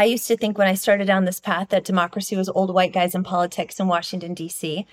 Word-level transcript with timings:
I 0.00 0.04
used 0.04 0.26
to 0.28 0.36
think 0.38 0.56
when 0.56 0.66
I 0.66 0.72
started 0.72 1.04
down 1.04 1.26
this 1.26 1.40
path 1.40 1.68
that 1.68 1.84
democracy 1.84 2.34
was 2.34 2.48
old 2.48 2.72
white 2.72 2.94
guys 2.94 3.14
in 3.14 3.22
politics 3.22 3.78
in 3.78 3.86
Washington, 3.86 4.32
D.C. 4.32 4.86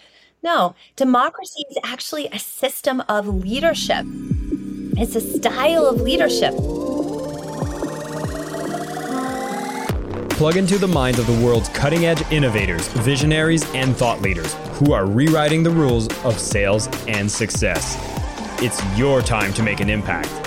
No, 0.43 0.75
democracy 0.97 1.63
is 1.71 1.77
actually 1.81 2.27
a 2.27 2.37
system 2.39 3.01
of 3.07 3.25
leadership, 3.25 4.05
it's 4.97 5.15
a 5.15 5.21
style 5.21 5.85
of 5.85 6.01
leadership. 6.01 6.53
Plug 10.31 10.57
into 10.57 10.77
the 10.77 10.89
minds 10.89 11.19
of 11.19 11.25
the 11.25 11.45
world's 11.45 11.69
cutting 11.69 12.05
edge 12.05 12.21
innovators, 12.29 12.89
visionaries, 12.89 13.63
and 13.73 13.95
thought 13.95 14.21
leaders 14.21 14.55
who 14.73 14.91
are 14.91 15.05
rewriting 15.05 15.63
the 15.63 15.71
rules 15.71 16.09
of 16.25 16.37
sales 16.37 16.89
and 17.07 17.31
success. 17.31 17.95
It's 18.61 18.83
your 18.97 19.21
time 19.21 19.53
to 19.53 19.63
make 19.63 19.79
an 19.79 19.89
impact. 19.89 20.46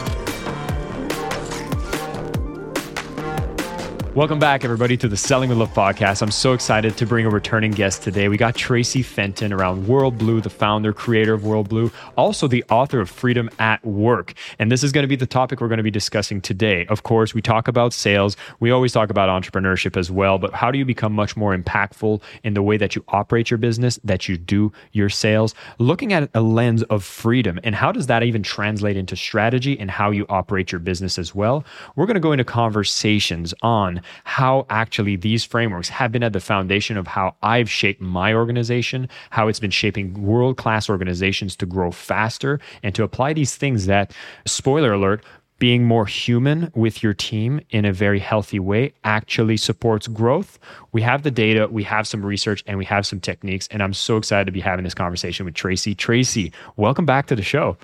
Welcome 4.13 4.39
back, 4.39 4.65
everybody, 4.65 4.97
to 4.97 5.07
the 5.07 5.15
Selling 5.15 5.47
with 5.47 5.57
Love 5.57 5.73
podcast. 5.73 6.21
I'm 6.21 6.31
so 6.31 6.51
excited 6.51 6.97
to 6.97 7.05
bring 7.05 7.25
a 7.25 7.29
returning 7.29 7.71
guest 7.71 8.03
today. 8.03 8.27
We 8.27 8.35
got 8.35 8.55
Traci 8.55 9.05
Fenton 9.05 9.53
around 9.53 9.85
WorldBlu, 9.85 10.43
the 10.43 10.49
founder, 10.49 10.91
creator 10.91 11.33
of 11.33 11.43
WorldBlu, 11.43 11.93
also 12.17 12.45
the 12.45 12.61
author 12.69 12.99
of 12.99 13.09
Freedom 13.09 13.49
at 13.57 13.81
Work. 13.85 14.33
And 14.59 14.69
this 14.69 14.83
is 14.83 14.91
going 14.91 15.03
to 15.03 15.07
be 15.07 15.15
the 15.15 15.25
topic 15.25 15.61
we're 15.61 15.69
going 15.69 15.77
to 15.77 15.83
be 15.83 15.89
discussing 15.89 16.41
today. 16.41 16.85
Of 16.87 17.03
course, 17.03 17.33
we 17.33 17.41
talk 17.41 17.69
about 17.69 17.93
sales. 17.93 18.35
We 18.59 18.69
always 18.69 18.91
talk 18.91 19.09
about 19.09 19.29
entrepreneurship 19.29 19.95
as 19.95 20.11
well, 20.11 20.37
but 20.37 20.53
how 20.53 20.71
do 20.71 20.77
you 20.77 20.83
become 20.83 21.13
much 21.13 21.37
more 21.37 21.55
impactful 21.55 22.21
in 22.43 22.53
the 22.53 22.61
way 22.61 22.75
that 22.75 22.97
you 22.97 23.05
operate 23.07 23.49
your 23.49 23.59
business, 23.59 23.97
that 24.03 24.27
you 24.27 24.37
do 24.37 24.73
your 24.91 25.07
sales? 25.07 25.55
Looking 25.77 26.11
at 26.11 26.29
a 26.33 26.41
lens 26.41 26.83
of 26.83 27.05
freedom 27.05 27.61
and 27.63 27.75
how 27.75 27.93
does 27.93 28.07
that 28.07 28.23
even 28.23 28.43
translate 28.43 28.97
into 28.97 29.15
strategy 29.15 29.79
and 29.79 29.89
how 29.89 30.11
you 30.11 30.25
operate 30.27 30.69
your 30.69 30.79
business 30.79 31.17
as 31.17 31.33
well? 31.33 31.63
We're 31.95 32.07
going 32.07 32.15
to 32.15 32.19
go 32.19 32.33
into 32.33 32.43
conversations 32.43 33.53
on 33.61 34.00
how 34.23 34.65
actually 34.69 35.15
these 35.15 35.43
frameworks 35.43 35.89
have 35.89 36.11
been 36.11 36.23
at 36.23 36.33
the 36.33 36.39
foundation 36.39 36.97
of 36.97 37.07
how 37.07 37.35
I've 37.41 37.69
shaped 37.69 38.01
my 38.01 38.33
organization, 38.33 39.09
how 39.29 39.47
it's 39.47 39.59
been 39.59 39.71
shaping 39.71 40.21
world 40.21 40.57
class 40.57 40.89
organizations 40.89 41.55
to 41.57 41.65
grow 41.65 41.91
faster 41.91 42.59
and 42.83 42.93
to 42.95 43.03
apply 43.03 43.33
these 43.33 43.55
things 43.55 43.85
that, 43.85 44.13
spoiler 44.45 44.93
alert, 44.93 45.23
being 45.61 45.83
more 45.83 46.07
human 46.07 46.71
with 46.73 47.03
your 47.03 47.13
team 47.13 47.61
in 47.69 47.85
a 47.85 47.93
very 47.93 48.17
healthy 48.17 48.57
way 48.57 48.91
actually 49.03 49.55
supports 49.55 50.07
growth. 50.07 50.57
We 50.91 51.03
have 51.03 51.21
the 51.21 51.29
data, 51.29 51.67
we 51.69 51.83
have 51.83 52.07
some 52.07 52.25
research, 52.25 52.63
and 52.65 52.79
we 52.79 52.85
have 52.85 53.05
some 53.05 53.19
techniques. 53.19 53.67
And 53.69 53.83
I'm 53.83 53.93
so 53.93 54.17
excited 54.17 54.45
to 54.45 54.51
be 54.51 54.59
having 54.59 54.83
this 54.83 54.95
conversation 54.95 55.45
with 55.45 55.53
Traci. 55.53 55.95
Traci, 55.95 56.51
welcome 56.77 57.05
back 57.05 57.27
to 57.27 57.35
the 57.35 57.43
show. 57.43 57.77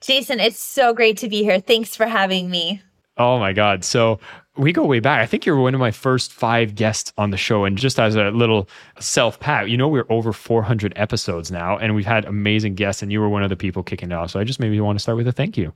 Jason, 0.00 0.38
it's 0.38 0.60
so 0.60 0.94
great 0.94 1.18
to 1.18 1.28
be 1.28 1.42
here. 1.42 1.58
Thanks 1.58 1.96
for 1.96 2.06
having 2.06 2.50
me. 2.50 2.82
Oh 3.18 3.38
my 3.38 3.52
God. 3.52 3.84
So 3.84 4.20
we 4.56 4.72
go 4.72 4.84
way 4.84 5.00
back. 5.00 5.20
I 5.20 5.26
think 5.26 5.46
you're 5.46 5.56
one 5.56 5.74
of 5.74 5.80
my 5.80 5.90
first 5.90 6.32
five 6.32 6.74
guests 6.74 7.12
on 7.18 7.30
the 7.30 7.36
show. 7.36 7.64
And 7.64 7.76
just 7.76 7.98
as 7.98 8.14
a 8.14 8.30
little 8.30 8.68
self 8.98 9.38
pat, 9.40 9.68
you 9.68 9.76
know, 9.76 9.88
we're 9.88 10.06
over 10.10 10.32
400 10.32 10.92
episodes 10.96 11.50
now 11.50 11.78
and 11.78 11.94
we've 11.94 12.06
had 12.06 12.24
amazing 12.24 12.74
guests, 12.74 13.02
and 13.02 13.12
you 13.12 13.20
were 13.20 13.28
one 13.28 13.42
of 13.42 13.50
the 13.50 13.56
people 13.56 13.82
kicking 13.82 14.10
it 14.10 14.14
off. 14.14 14.30
So 14.30 14.40
I 14.40 14.44
just 14.44 14.60
maybe 14.60 14.80
want 14.80 14.98
to 14.98 15.02
start 15.02 15.16
with 15.16 15.28
a 15.28 15.32
thank 15.32 15.56
you. 15.56 15.72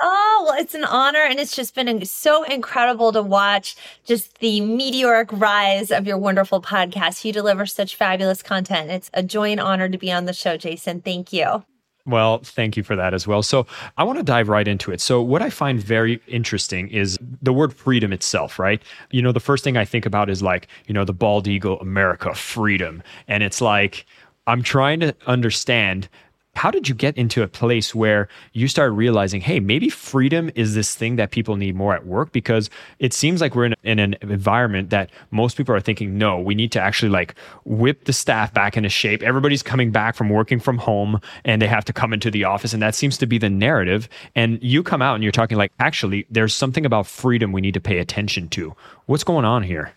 Oh, 0.00 0.46
well, 0.46 0.60
it's 0.60 0.74
an 0.74 0.84
honor. 0.84 1.22
And 1.22 1.38
it's 1.38 1.54
just 1.54 1.74
been 1.74 2.04
so 2.04 2.42
incredible 2.44 3.12
to 3.12 3.22
watch 3.22 3.76
just 4.04 4.38
the 4.38 4.60
meteoric 4.60 5.30
rise 5.32 5.90
of 5.90 6.06
your 6.06 6.18
wonderful 6.18 6.60
podcast. 6.60 7.24
You 7.24 7.32
deliver 7.32 7.66
such 7.66 7.94
fabulous 7.94 8.42
content. 8.42 8.90
It's 8.90 9.10
a 9.14 9.22
joy 9.22 9.52
and 9.52 9.60
honor 9.60 9.88
to 9.88 9.98
be 9.98 10.10
on 10.10 10.24
the 10.24 10.32
show, 10.32 10.56
Jason. 10.56 11.00
Thank 11.00 11.32
you. 11.32 11.64
Well, 12.06 12.38
thank 12.44 12.76
you 12.76 12.82
for 12.82 12.96
that 12.96 13.14
as 13.14 13.26
well. 13.26 13.42
So, 13.42 13.66
I 13.96 14.04
want 14.04 14.18
to 14.18 14.22
dive 14.24 14.50
right 14.50 14.68
into 14.68 14.92
it. 14.92 15.00
So, 15.00 15.22
what 15.22 15.40
I 15.40 15.48
find 15.48 15.82
very 15.82 16.20
interesting 16.26 16.88
is 16.88 17.18
the 17.40 17.52
word 17.52 17.72
freedom 17.72 18.12
itself, 18.12 18.58
right? 18.58 18.82
You 19.10 19.22
know, 19.22 19.32
the 19.32 19.40
first 19.40 19.64
thing 19.64 19.78
I 19.78 19.86
think 19.86 20.04
about 20.04 20.28
is 20.28 20.42
like, 20.42 20.68
you 20.86 20.92
know, 20.92 21.04
the 21.04 21.14
bald 21.14 21.48
eagle, 21.48 21.80
America, 21.80 22.34
freedom. 22.34 23.02
And 23.26 23.42
it's 23.42 23.62
like, 23.62 24.04
I'm 24.46 24.62
trying 24.62 25.00
to 25.00 25.14
understand 25.26 26.08
how 26.56 26.70
did 26.70 26.88
you 26.88 26.94
get 26.94 27.16
into 27.16 27.42
a 27.42 27.48
place 27.48 27.94
where 27.94 28.28
you 28.52 28.68
start 28.68 28.92
realizing, 28.92 29.40
hey, 29.40 29.60
maybe 29.60 29.88
freedom 29.88 30.50
is 30.54 30.74
this 30.74 30.94
thing 30.94 31.16
that 31.16 31.30
people 31.30 31.56
need 31.56 31.74
more 31.74 31.94
at 31.94 32.06
work? 32.06 32.32
Because 32.32 32.70
it 32.98 33.12
seems 33.12 33.40
like 33.40 33.54
we're 33.54 33.66
in, 33.66 33.74
in, 33.82 33.98
an 33.98 34.16
environment 34.22 34.90
that 34.90 35.10
most 35.30 35.56
people 35.56 35.74
are 35.74 35.80
thinking, 35.80 36.16
no, 36.16 36.38
we 36.38 36.54
need 36.54 36.72
to 36.72 36.80
actually 36.80 37.08
like 37.08 37.34
whip 37.64 38.04
the 38.04 38.12
staff 38.12 38.54
back 38.54 38.76
into 38.76 38.88
shape. 38.88 39.22
Everybody's 39.22 39.62
coming 39.62 39.90
back 39.90 40.14
from 40.14 40.30
working 40.30 40.60
from 40.60 40.78
home 40.78 41.20
and 41.44 41.60
they 41.60 41.66
have 41.66 41.84
to 41.86 41.92
come 41.92 42.12
into 42.12 42.30
the 42.30 42.44
office. 42.44 42.72
And 42.72 42.82
that 42.82 42.94
seems 42.94 43.18
to 43.18 43.26
be 43.26 43.38
the 43.38 43.50
narrative. 43.50 44.08
And 44.34 44.62
you 44.62 44.82
come 44.82 45.02
out 45.02 45.14
and 45.14 45.22
you're 45.22 45.32
talking 45.32 45.58
like, 45.58 45.72
actually, 45.80 46.26
there's 46.30 46.54
something 46.54 46.86
about 46.86 47.06
freedom 47.06 47.52
we 47.52 47.60
need 47.60 47.74
to 47.74 47.80
pay 47.80 47.98
attention 47.98 48.48
to. 48.50 48.74
What's 49.06 49.24
going 49.24 49.44
on 49.44 49.62
here? 49.62 49.92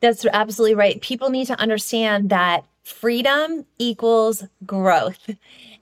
That's 0.00 0.24
absolutely 0.26 0.74
right. 0.74 1.00
People 1.00 1.30
need 1.30 1.46
to 1.46 1.58
understand 1.58 2.30
that 2.30 2.64
freedom 2.86 3.66
equals 3.78 4.44
growth. 4.64 5.30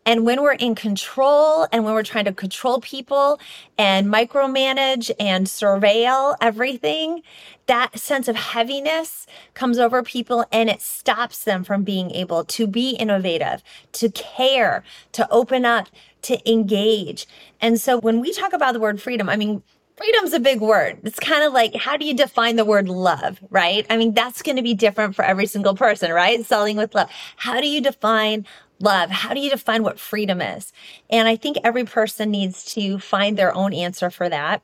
And 0.06 0.24
when 0.24 0.42
we're 0.42 0.52
in 0.52 0.74
control 0.74 1.66
and 1.70 1.84
when 1.84 1.92
we're 1.92 2.02
trying 2.02 2.24
to 2.24 2.32
control 2.32 2.80
people 2.80 3.38
and 3.76 4.06
micromanage 4.06 5.10
and 5.20 5.46
surveil 5.46 6.34
everything, 6.40 7.22
that 7.66 7.98
sense 7.98 8.26
of 8.26 8.36
heaviness 8.36 9.26
comes 9.52 9.78
over 9.78 10.02
people 10.02 10.46
and 10.50 10.70
it 10.70 10.80
stops 10.80 11.44
them 11.44 11.62
from 11.62 11.84
being 11.84 12.10
able 12.10 12.42
to 12.44 12.66
be 12.66 12.90
innovative, 12.92 13.62
to 13.92 14.08
care, 14.10 14.82
to 15.12 15.30
open 15.30 15.66
up, 15.66 15.88
to 16.22 16.50
engage. 16.50 17.26
And 17.60 17.78
so 17.78 17.98
when 17.98 18.20
we 18.20 18.32
talk 18.32 18.54
about 18.54 18.72
the 18.72 18.80
word 18.80 19.00
freedom, 19.00 19.28
I 19.28 19.36
mean, 19.36 19.62
freedom's 19.96 20.32
a 20.32 20.40
big 20.40 20.60
word. 20.60 20.98
It's 21.04 21.18
kind 21.18 21.44
of 21.44 21.52
like, 21.52 21.74
how 21.74 21.96
do 21.96 22.04
you 22.04 22.14
define 22.14 22.56
the 22.56 22.64
word 22.64 22.88
love, 22.88 23.40
right? 23.50 23.86
I 23.88 23.96
mean, 23.96 24.12
that's 24.12 24.42
going 24.42 24.56
to 24.56 24.62
be 24.62 24.74
different 24.74 25.14
for 25.14 25.24
every 25.24 25.46
single 25.46 25.74
person, 25.74 26.12
right? 26.12 26.44
Selling 26.44 26.76
with 26.76 26.94
love. 26.94 27.10
How 27.36 27.60
do 27.60 27.68
you 27.68 27.80
define 27.80 28.46
love? 28.80 29.10
How 29.10 29.34
do 29.34 29.40
you 29.40 29.50
define 29.50 29.82
what 29.82 30.00
freedom 30.00 30.40
is? 30.40 30.72
And 31.10 31.28
I 31.28 31.36
think 31.36 31.58
every 31.62 31.84
person 31.84 32.30
needs 32.30 32.64
to 32.74 32.98
find 32.98 33.36
their 33.36 33.54
own 33.54 33.72
answer 33.72 34.10
for 34.10 34.28
that. 34.28 34.62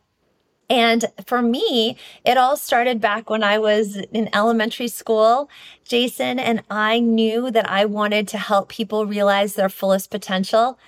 And 0.70 1.04
for 1.26 1.42
me, 1.42 1.96
it 2.24 2.38
all 2.38 2.56
started 2.56 3.00
back 3.00 3.28
when 3.28 3.42
I 3.42 3.58
was 3.58 3.96
in 3.96 4.30
elementary 4.32 4.86
school, 4.86 5.50
Jason, 5.84 6.38
and 6.38 6.62
I 6.70 7.00
knew 7.00 7.50
that 7.50 7.68
I 7.68 7.84
wanted 7.84 8.28
to 8.28 8.38
help 8.38 8.68
people 8.68 9.04
realize 9.04 9.54
their 9.54 9.68
fullest 9.68 10.12
potential. 10.12 10.78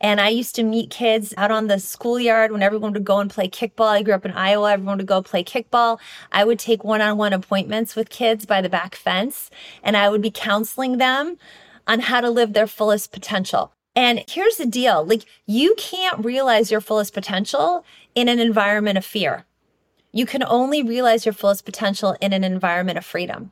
And 0.00 0.20
I 0.20 0.28
used 0.28 0.54
to 0.56 0.62
meet 0.62 0.90
kids 0.90 1.34
out 1.36 1.50
on 1.50 1.66
the 1.66 1.80
schoolyard 1.80 2.52
when 2.52 2.62
everyone 2.62 2.92
would 2.92 3.04
go 3.04 3.18
and 3.18 3.30
play 3.30 3.48
kickball. 3.48 3.88
I 3.88 4.02
grew 4.02 4.14
up 4.14 4.24
in 4.24 4.32
Iowa, 4.32 4.72
everyone 4.72 4.98
would 4.98 5.06
go 5.06 5.22
play 5.22 5.42
kickball. 5.42 5.98
I 6.30 6.44
would 6.44 6.60
take 6.60 6.84
one 6.84 7.00
on 7.00 7.16
one 7.16 7.32
appointments 7.32 7.96
with 7.96 8.10
kids 8.10 8.46
by 8.46 8.60
the 8.60 8.68
back 8.68 8.94
fence, 8.94 9.50
and 9.82 9.96
I 9.96 10.08
would 10.08 10.22
be 10.22 10.30
counseling 10.30 10.98
them 10.98 11.36
on 11.88 11.98
how 12.00 12.20
to 12.20 12.30
live 12.30 12.52
their 12.52 12.68
fullest 12.68 13.10
potential. 13.10 13.72
And 13.94 14.24
here's 14.28 14.56
the 14.56 14.66
deal 14.66 15.04
like, 15.04 15.24
you 15.46 15.74
can't 15.76 16.24
realize 16.24 16.70
your 16.70 16.80
fullest 16.80 17.12
potential 17.12 17.84
in 18.14 18.28
an 18.28 18.38
environment 18.38 18.98
of 18.98 19.04
fear. 19.04 19.44
You 20.12 20.26
can 20.26 20.42
only 20.42 20.82
realize 20.82 21.24
your 21.24 21.32
fullest 21.32 21.64
potential 21.64 22.16
in 22.20 22.32
an 22.32 22.44
environment 22.44 22.98
of 22.98 23.04
freedom. 23.04 23.50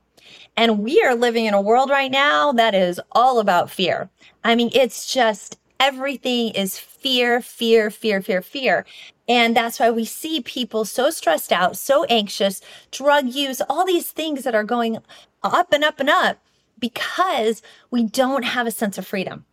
And 0.56 0.80
we 0.80 1.02
are 1.02 1.14
living 1.14 1.46
in 1.46 1.54
a 1.54 1.60
world 1.60 1.90
right 1.90 2.10
now 2.10 2.52
that 2.52 2.74
is 2.74 3.00
all 3.12 3.40
about 3.40 3.70
fear. 3.70 4.10
I 4.44 4.54
mean, 4.54 4.70
it's 4.72 5.12
just 5.12 5.58
everything 5.80 6.50
is 6.50 6.78
fear, 6.78 7.40
fear, 7.40 7.90
fear, 7.90 8.20
fear, 8.20 8.42
fear. 8.42 8.84
And 9.28 9.56
that's 9.56 9.80
why 9.80 9.90
we 9.90 10.04
see 10.04 10.40
people 10.40 10.84
so 10.84 11.10
stressed 11.10 11.52
out, 11.52 11.76
so 11.76 12.04
anxious, 12.04 12.60
drug 12.90 13.26
use, 13.28 13.62
all 13.68 13.86
these 13.86 14.10
things 14.10 14.44
that 14.44 14.54
are 14.54 14.64
going 14.64 14.98
up 15.42 15.72
and 15.72 15.82
up 15.82 16.00
and 16.00 16.10
up 16.10 16.38
because 16.78 17.62
we 17.90 18.04
don't 18.04 18.44
have 18.44 18.66
a 18.66 18.70
sense 18.70 18.98
of 18.98 19.06
freedom. 19.06 19.44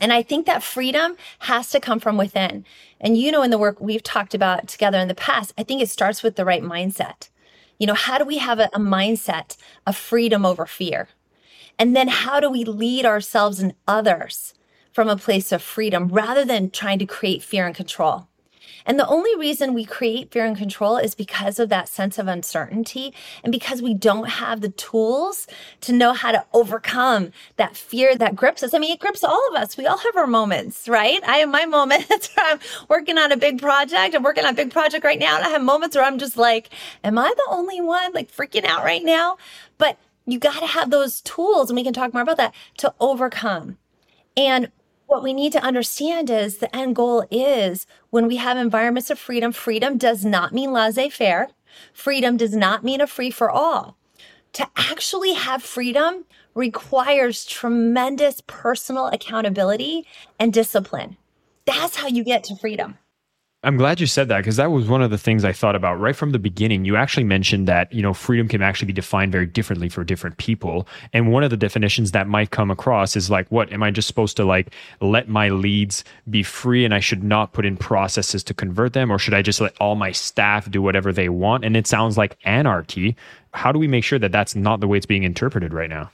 And 0.00 0.12
I 0.12 0.22
think 0.22 0.46
that 0.46 0.62
freedom 0.62 1.16
has 1.40 1.70
to 1.70 1.80
come 1.80 2.00
from 2.00 2.16
within. 2.16 2.64
And 3.00 3.16
you 3.18 3.30
know, 3.30 3.42
in 3.42 3.50
the 3.50 3.58
work 3.58 3.80
we've 3.80 4.02
talked 4.02 4.34
about 4.34 4.66
together 4.66 4.98
in 4.98 5.08
the 5.08 5.14
past, 5.14 5.52
I 5.58 5.62
think 5.62 5.82
it 5.82 5.90
starts 5.90 6.22
with 6.22 6.36
the 6.36 6.44
right 6.44 6.62
mindset. 6.62 7.28
You 7.78 7.86
know, 7.86 7.94
how 7.94 8.18
do 8.18 8.24
we 8.24 8.38
have 8.38 8.58
a, 8.58 8.70
a 8.72 8.78
mindset 8.78 9.56
of 9.86 9.96
freedom 9.96 10.46
over 10.46 10.66
fear? 10.66 11.08
And 11.78 11.94
then 11.94 12.08
how 12.08 12.40
do 12.40 12.50
we 12.50 12.64
lead 12.64 13.06
ourselves 13.06 13.60
and 13.60 13.74
others 13.86 14.54
from 14.92 15.08
a 15.08 15.16
place 15.16 15.52
of 15.52 15.62
freedom 15.62 16.08
rather 16.08 16.44
than 16.44 16.70
trying 16.70 16.98
to 16.98 17.06
create 17.06 17.42
fear 17.42 17.66
and 17.66 17.74
control? 17.74 18.29
And 18.86 18.98
the 18.98 19.06
only 19.06 19.34
reason 19.36 19.74
we 19.74 19.84
create 19.84 20.30
fear 20.30 20.44
and 20.44 20.56
control 20.56 20.96
is 20.96 21.14
because 21.14 21.58
of 21.58 21.68
that 21.68 21.88
sense 21.88 22.18
of 22.18 22.28
uncertainty 22.28 23.14
and 23.42 23.52
because 23.52 23.82
we 23.82 23.94
don't 23.94 24.28
have 24.28 24.60
the 24.60 24.70
tools 24.70 25.46
to 25.82 25.92
know 25.92 26.12
how 26.12 26.32
to 26.32 26.44
overcome 26.52 27.32
that 27.56 27.76
fear 27.76 28.16
that 28.16 28.36
grips 28.36 28.62
us. 28.62 28.74
I 28.74 28.78
mean, 28.78 28.92
it 28.92 29.00
grips 29.00 29.24
all 29.24 29.48
of 29.48 29.54
us. 29.60 29.76
We 29.76 29.86
all 29.86 29.98
have 29.98 30.16
our 30.16 30.26
moments, 30.26 30.88
right? 30.88 31.22
I 31.26 31.38
have 31.38 31.48
my 31.48 31.64
moments 31.70 32.30
where 32.34 32.52
I'm 32.52 32.60
working 32.88 33.18
on 33.18 33.32
a 33.32 33.36
big 33.36 33.60
project. 33.60 34.14
I'm 34.14 34.22
working 34.22 34.44
on 34.44 34.52
a 34.52 34.56
big 34.56 34.70
project 34.70 35.04
right 35.04 35.18
now. 35.18 35.36
And 35.36 35.44
I 35.44 35.48
have 35.50 35.62
moments 35.62 35.96
where 35.96 36.04
I'm 36.04 36.18
just 36.18 36.36
like, 36.36 36.70
am 37.04 37.18
I 37.18 37.32
the 37.36 37.46
only 37.50 37.80
one 37.80 38.12
like 38.12 38.30
freaking 38.30 38.64
out 38.64 38.84
right 38.84 39.04
now? 39.04 39.36
But 39.78 39.98
you 40.26 40.38
got 40.38 40.60
to 40.60 40.66
have 40.66 40.90
those 40.90 41.20
tools, 41.22 41.70
and 41.70 41.76
we 41.76 41.82
can 41.82 41.92
talk 41.92 42.12
more 42.12 42.22
about 42.22 42.36
that 42.36 42.54
to 42.78 42.94
overcome. 43.00 43.78
And 44.36 44.70
what 45.10 45.24
we 45.24 45.34
need 45.34 45.50
to 45.52 45.62
understand 45.62 46.30
is 46.30 46.58
the 46.58 46.74
end 46.74 46.94
goal 46.94 47.26
is 47.32 47.84
when 48.10 48.28
we 48.28 48.36
have 48.36 48.56
environments 48.56 49.10
of 49.10 49.18
freedom, 49.18 49.50
freedom 49.50 49.98
does 49.98 50.24
not 50.24 50.54
mean 50.54 50.72
laissez 50.72 51.08
faire. 51.10 51.48
Freedom 51.92 52.36
does 52.36 52.54
not 52.54 52.84
mean 52.84 53.00
a 53.00 53.08
free 53.08 53.32
for 53.32 53.50
all. 53.50 53.96
To 54.52 54.66
actually 54.76 55.32
have 55.32 55.64
freedom 55.64 56.24
requires 56.54 57.44
tremendous 57.44 58.40
personal 58.46 59.06
accountability 59.08 60.06
and 60.38 60.52
discipline. 60.52 61.16
That's 61.64 61.96
how 61.96 62.06
you 62.06 62.22
get 62.22 62.44
to 62.44 62.56
freedom. 62.56 62.96
I'm 63.62 63.76
glad 63.76 64.00
you 64.00 64.06
said 64.06 64.28
that 64.28 64.38
because 64.38 64.56
that 64.56 64.70
was 64.70 64.88
one 64.88 65.02
of 65.02 65.10
the 65.10 65.18
things 65.18 65.44
I 65.44 65.52
thought 65.52 65.76
about 65.76 66.00
right 66.00 66.16
from 66.16 66.30
the 66.30 66.38
beginning. 66.38 66.86
You 66.86 66.96
actually 66.96 67.24
mentioned 67.24 67.68
that, 67.68 67.92
you 67.92 68.00
know, 68.00 68.14
freedom 68.14 68.48
can 68.48 68.62
actually 68.62 68.86
be 68.86 68.94
defined 68.94 69.32
very 69.32 69.44
differently 69.44 69.90
for 69.90 70.02
different 70.02 70.38
people. 70.38 70.88
And 71.12 71.30
one 71.30 71.44
of 71.44 71.50
the 71.50 71.58
definitions 71.58 72.12
that 72.12 72.26
might 72.26 72.52
come 72.52 72.70
across 72.70 73.16
is 73.16 73.28
like, 73.28 73.46
what 73.50 73.70
am 73.70 73.82
I 73.82 73.90
just 73.90 74.08
supposed 74.08 74.38
to 74.38 74.46
like 74.46 74.72
let 75.02 75.28
my 75.28 75.50
leads 75.50 76.04
be 76.30 76.42
free 76.42 76.86
and 76.86 76.94
I 76.94 77.00
should 77.00 77.22
not 77.22 77.52
put 77.52 77.66
in 77.66 77.76
processes 77.76 78.42
to 78.44 78.54
convert 78.54 78.94
them? 78.94 79.10
Or 79.10 79.18
should 79.18 79.34
I 79.34 79.42
just 79.42 79.60
let 79.60 79.76
all 79.78 79.94
my 79.94 80.12
staff 80.12 80.70
do 80.70 80.80
whatever 80.80 81.12
they 81.12 81.28
want? 81.28 81.62
And 81.62 81.76
it 81.76 81.86
sounds 81.86 82.16
like 82.16 82.38
anarchy. 82.46 83.14
How 83.52 83.72
do 83.72 83.78
we 83.78 83.88
make 83.88 84.04
sure 84.04 84.18
that 84.18 84.32
that's 84.32 84.56
not 84.56 84.80
the 84.80 84.88
way 84.88 84.96
it's 84.96 85.04
being 85.04 85.24
interpreted 85.24 85.74
right 85.74 85.90
now? 85.90 86.10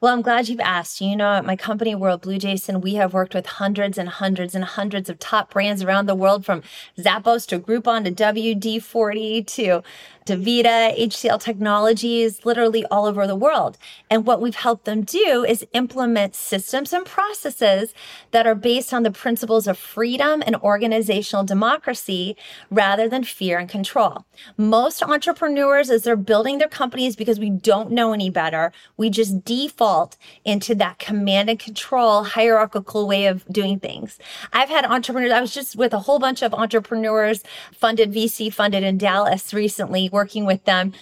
Well, 0.00 0.12
I'm 0.12 0.20
glad 0.20 0.48
you've 0.48 0.60
asked. 0.60 1.00
You 1.00 1.16
know, 1.16 1.32
at 1.32 1.44
my 1.46 1.56
company, 1.56 1.94
WorldBlu 1.94 2.38
Jason, 2.38 2.82
we 2.82 2.94
have 2.94 3.14
worked 3.14 3.34
with 3.34 3.46
hundreds 3.46 3.96
and 3.96 4.08
hundreds 4.08 4.54
and 4.54 4.64
hundreds 4.64 5.08
of 5.08 5.18
top 5.18 5.52
brands 5.52 5.82
around 5.82 6.04
the 6.04 6.14
world 6.14 6.44
from 6.44 6.62
Zappos 6.98 7.46
to 7.48 7.58
Groupon 7.58 8.04
to 8.04 8.10
WD 8.10 8.82
40 8.82 9.42
to 9.44 9.82
DaVita, 10.26 10.98
HCL 10.98 11.40
Technologies, 11.40 12.44
literally 12.44 12.84
all 12.86 13.06
over 13.06 13.26
the 13.28 13.36
world. 13.36 13.78
And 14.10 14.26
what 14.26 14.40
we've 14.40 14.56
helped 14.56 14.84
them 14.84 15.02
do 15.02 15.44
is 15.48 15.64
implement 15.72 16.34
systems 16.34 16.92
and 16.92 17.06
processes 17.06 17.94
that 18.32 18.46
are 18.46 18.56
based 18.56 18.92
on 18.92 19.04
the 19.04 19.12
principles 19.12 19.68
of 19.68 19.78
freedom 19.78 20.42
and 20.44 20.56
organizational 20.56 21.44
democracy 21.44 22.36
rather 22.70 23.08
than 23.08 23.22
fear 23.22 23.58
and 23.58 23.68
control. 23.68 24.26
Most 24.56 25.00
entrepreneurs, 25.00 25.90
as 25.90 26.02
they're 26.02 26.16
building 26.16 26.58
their 26.58 26.68
companies 26.68 27.14
because 27.14 27.38
we 27.38 27.50
don't 27.50 27.92
know 27.92 28.12
any 28.12 28.28
better, 28.28 28.72
we 28.96 29.10
just 29.10 29.44
default 29.44 30.16
into 30.44 30.74
that 30.74 30.98
command 30.98 31.48
and 31.48 31.60
control 31.60 32.24
hierarchical 32.24 33.06
way 33.06 33.26
of 33.26 33.44
doing 33.46 33.78
things. 33.78 34.18
I've 34.52 34.68
had 34.70 34.84
entrepreneurs, 34.84 35.32
I 35.32 35.40
was 35.40 35.54
just 35.54 35.76
with 35.76 35.94
a 35.94 36.00
whole 36.00 36.18
bunch 36.18 36.42
of 36.42 36.52
entrepreneurs 36.52 37.44
funded, 37.72 38.12
VC 38.12 38.52
funded 38.52 38.82
in 38.82 38.98
Dallas 38.98 39.54
recently 39.54 40.08
working 40.16 40.46
with 40.46 40.64
them. 40.64 40.92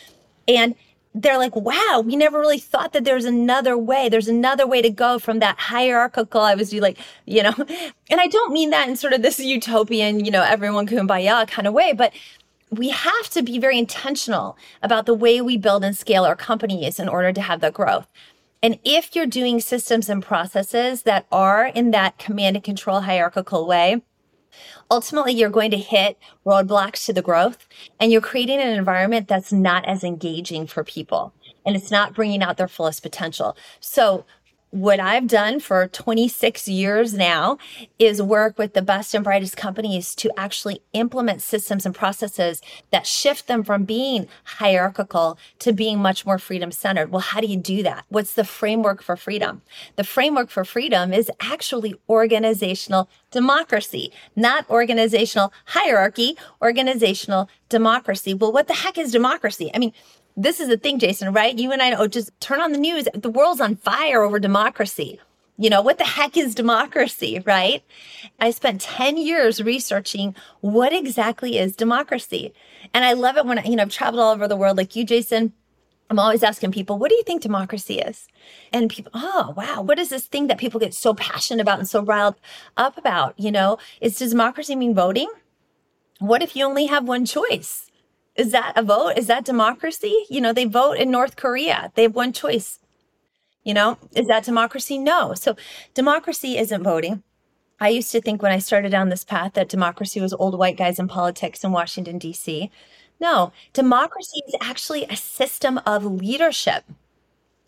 And 0.47 0.75
they're 1.15 1.39
like, 1.39 1.55
wow, 1.55 2.03
we 2.05 2.17
never 2.17 2.41
really 2.41 2.59
thought 2.59 2.93
that 2.93 3.05
there's 3.05 3.25
another 3.25 3.79
way. 3.79 4.09
There's 4.09 4.29
another 4.29 4.67
way 4.67 4.83
to 4.83 4.91
go 4.91 5.21
from 5.21 5.39
that 5.39 5.59
hierarchical. 5.59 6.41
I 6.41 6.57
was 6.57 6.75
like, 6.75 6.99
you 7.25 7.43
know, 7.43 7.55
and 8.11 8.21
I 8.21 8.27
don't 8.27 8.53
mean 8.53 8.71
that 8.71 8.89
in 8.89 8.97
sort 8.97 9.13
of 9.13 9.23
this 9.23 9.39
utopian, 9.39 10.25
you 10.25 10.31
know, 10.31 10.43
everyone 10.43 10.87
kumbaya 10.87 11.49
kind 11.49 11.69
of 11.69 11.73
way, 11.73 11.93
but 11.93 12.13
we 12.71 12.89
have 12.89 13.31
to 13.31 13.43
be 13.43 13.59
very 13.61 13.79
intentional 13.79 14.59
about 14.83 15.07
the 15.07 15.15
way 15.15 15.41
we 15.41 15.57
build 15.57 15.85
and 15.85 15.97
scale 15.97 16.25
our 16.25 16.35
companies 16.35 16.99
in 16.99 17.09
order 17.09 17.33
to 17.33 17.41
have 17.41 17.61
the 17.61 17.71
growth. 17.71 18.09
And 18.61 18.79
if 18.83 19.15
you're 19.15 19.27
doing 19.27 19.61
systems 19.61 20.09
and 20.09 20.23
processes 20.23 21.03
that 21.03 21.27
are 21.31 21.67
in 21.67 21.91
that 21.93 22.19
command 22.19 22.57
and 22.57 22.65
control 22.65 23.03
hierarchical 23.03 23.67
way, 23.67 24.03
ultimately 24.91 25.33
you're 25.33 25.51
going 25.51 25.71
to 25.71 25.77
hit 25.77 26.19
roadblocks 26.45 27.05
to 27.07 27.13
the 27.13 27.23
growth 27.23 27.67
and 28.01 28.13
you're 28.13 28.21
creating 28.21 28.61
an 28.61 28.69
environment 28.69 29.29
that's 29.29 29.53
not 29.53 29.85
as 29.87 30.05
engaging 30.05 30.67
for 30.67 30.85
people 30.85 31.33
and 31.67 31.77
it's 31.77 31.91
not 31.91 32.15
bringing 32.15 32.43
out 32.43 32.57
their 32.57 32.69
fullest 32.69 33.03
potential. 33.03 33.57
So 33.81 34.25
what 34.75 34.99
I've 34.99 35.29
done 35.29 35.61
for 35.61 35.87
26 35.87 36.67
years 36.67 37.15
now 37.15 37.59
is 38.01 38.21
work 38.21 38.59
with 38.59 38.75
the 38.75 38.83
best 38.83 39.15
and 39.15 39.23
brightest 39.23 39.57
companies 39.57 40.17
to 40.17 40.33
actually 40.37 40.83
implement 40.93 41.43
systems 41.43 41.87
and 41.87 41.95
processes 41.95 42.61
that 42.91 43.07
shift 43.07 43.47
them 43.47 43.63
from 43.63 43.85
being 43.85 44.27
hierarchical 44.43 45.39
to 45.61 45.73
being 45.73 46.01
much 46.01 46.27
more 46.27 46.41
freedom 46.41 46.73
centered. 46.73 47.13
Well, 47.13 47.21
how 47.21 47.41
do 47.41 47.47
you 47.47 47.57
do 47.57 47.85
that? 47.85 48.05
What's 48.09 48.35
the 48.35 48.43
framework 48.43 49.01
for 49.01 49.17
freedom? 49.17 49.63
The 49.95 50.03
framework 50.03 50.51
for 50.51 50.65
freedom 50.65 51.13
is 51.13 51.31
actually 51.39 51.95
organizational 52.09 53.09
democracy, 53.31 54.11
not 54.35 54.69
organizational 54.69 55.53
hierarchy, 55.67 56.37
organizational 56.61 57.49
democracy. 57.69 58.35
Well, 58.35 58.51
what 58.51 58.67
the 58.67 58.75
heck 58.75 58.99
is 58.99 59.13
democracy? 59.13 59.71
I 59.73 59.79
mean, 59.79 59.93
this 60.37 60.61
is 60.61 60.69
the 60.69 60.77
thing, 60.77 60.99
Jason, 60.99 61.33
right? 61.33 61.57
You 61.57 61.73
and 61.73 61.81
I 61.81 61.91
know, 61.91 62.07
just 62.07 62.31
turn 62.41 62.61
on 62.61 62.73
the 62.73 62.79
news. 62.79 63.07
The 63.15 63.31
world's 63.31 63.61
on 63.61 63.77
fire 63.77 64.23
over 64.23 64.39
democracy. 64.39 65.21
You 65.57 65.71
know, 65.71 65.83
what 65.83 65.99
the 65.99 66.05
heck 66.05 66.37
is 66.37 66.55
democracy, 66.55 67.41
right? 67.47 67.85
I 68.41 68.51
spent 68.51 68.81
10 68.81 69.17
years 69.17 69.63
researching 69.63 70.35
what 70.61 70.93
exactly 70.93 71.59
is 71.59 71.77
democracy. 71.77 72.53
And 72.93 73.05
I 73.05 73.13
love 73.13 73.37
it 73.37 73.47
when, 73.47 73.61
I, 73.61 73.65
you 73.65 73.77
know, 73.77 73.83
I've 73.83 73.91
traveled 73.91 74.21
all 74.21 74.33
over 74.33 74.49
the 74.49 74.57
world 74.57 74.77
like 74.77 74.97
you, 74.97 75.05
Jason. 75.05 75.53
I'm 76.11 76.19
always 76.19 76.43
asking 76.43 76.73
people, 76.73 76.99
what 76.99 77.09
do 77.09 77.15
you 77.15 77.23
think 77.23 77.41
democracy 77.41 78.01
is? 78.01 78.27
And 78.73 78.91
people, 78.91 79.13
oh, 79.15 79.55
wow, 79.57 79.81
what 79.81 79.99
is 80.01 80.09
this 80.09 80.27
thing 80.27 80.49
that 80.49 80.59
people 80.59 80.81
get 80.81 80.93
so 80.93 81.15
passionate 81.15 81.63
about 81.63 81.79
and 81.79 81.89
so 81.89 82.03
riled 82.03 82.35
up 82.77 82.99
about? 82.99 83.39
You 83.39 83.53
know, 83.53 83.79
is 84.01 84.19
does 84.19 84.31
democracy 84.31 84.75
mean 84.75 84.95
voting? 84.95 85.31
What 86.19 86.43
if 86.43 86.57
you 86.57 86.65
only 86.65 86.87
have 86.87 87.07
one 87.07 87.25
choice? 87.25 87.91
Is 88.37 88.53
that 88.53 88.73
a 88.77 88.83
vote? 88.83 89.13
Is 89.17 89.27
that 89.29 89.45
democracy? 89.45 90.27
You 90.29 90.41
know, 90.41 90.53
they 90.53 90.65
vote 90.65 90.95
in 90.95 91.11
North 91.11 91.37
Korea. 91.37 91.93
They 91.95 92.03
have 92.03 92.15
one 92.15 92.33
choice. 92.33 92.81
You 93.63 93.75
know, 93.75 93.97
is 94.15 94.27
that 94.27 94.45
democracy? 94.45 94.99
No. 94.99 95.35
So 95.35 95.57
democracy 95.95 96.59
isn't 96.59 96.83
voting. 96.83 97.23
I 97.81 97.89
used 97.89 98.13
to 98.13 98.21
think 98.21 98.43
when 98.43 98.53
I 98.53 98.59
started 98.59 98.91
down 98.91 99.09
this 99.09 99.25
path 99.25 99.55
that 99.55 99.69
democracy 99.69 100.21
was 100.21 100.33
old 100.33 100.59
white 100.59 100.77
guys 100.77 100.99
in 100.99 101.09
politics 101.09 101.65
in 101.65 101.73
Washington, 101.73 102.19
D.C. 102.19 102.71
No, 103.21 103.53
democracy 103.73 104.43
is 104.47 104.55
actually 104.61 105.05
a 105.05 105.17
system 105.17 105.79
of 105.87 106.05
leadership. 106.05 106.85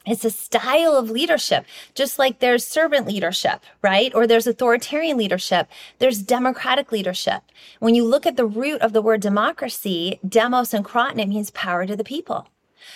It's 0.07 0.25
a 0.25 0.31
style 0.31 0.97
of 0.97 1.11
leadership, 1.11 1.67
just 1.95 2.19
like 2.19 2.39
there's 2.39 2.65
servant 2.65 3.09
leadership, 3.09 3.65
right? 3.83 4.15
Or 4.15 4.27
there's 4.27 4.47
authoritarian 4.47 5.17
leadership. 5.17 5.69
There's 5.99 6.23
democratic 6.23 6.93
leadership. 6.93 7.43
When 7.81 7.97
you 7.97 8.05
look 8.05 8.25
at 8.25 8.37
the 8.37 8.47
root 8.47 8.81
of 8.83 8.93
the 8.93 9.03
word 9.03 9.21
democracy, 9.21 10.21
demos 10.27 10.73
and 10.73 10.85
kraton, 10.85 11.19
it 11.19 11.29
means 11.29 11.51
power 11.51 11.87
to 11.87 11.97
the 11.97 12.05
people. 12.05 12.49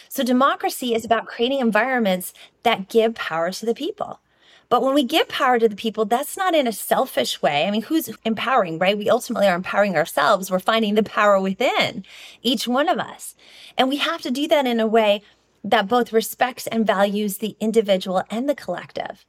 So 0.09 0.23
democracy 0.23 0.95
is 0.95 1.05
about 1.05 1.27
creating 1.27 1.59
environments 1.59 2.33
that 2.63 2.89
give 2.89 3.17
power 3.17 3.51
to 3.51 3.67
the 3.67 3.75
people. 3.75 4.21
But 4.69 4.83
when 4.85 4.95
we 4.95 5.03
give 5.03 5.27
power 5.27 5.59
to 5.59 5.69
the 5.69 5.75
people, 5.75 6.05
that's 6.05 6.37
not 6.37 6.55
in 6.55 6.69
a 6.69 6.73
selfish 6.73 7.43
way. 7.43 7.67
I 7.67 7.73
mean, 7.73 7.83
who's 7.83 8.09
empowering, 8.25 8.79
right? 8.79 8.97
We 8.97 9.11
ultimately 9.11 9.49
are 9.49 9.57
empowering 9.57 9.97
ourselves. 9.97 10.49
We're 10.49 10.61
finding 10.61 10.95
the 10.95 11.03
power 11.03 11.41
within 11.41 12.05
each 12.43 12.69
one 12.69 12.89
of 12.89 13.01
us. 13.01 13.35
And 13.77 13.89
we 13.89 13.97
have 13.97 14.23
to 14.23 14.31
do 14.31 14.47
that 14.47 14.67
in 14.67 14.79
a 14.79 14.87
way 14.87 15.23
that 15.65 15.89
both 15.89 16.13
respects 16.13 16.67
and 16.67 16.87
values 16.87 17.39
the 17.39 17.57
individual 17.61 18.23
and 18.31 18.49
the 18.49 18.55
collective. 18.55 19.25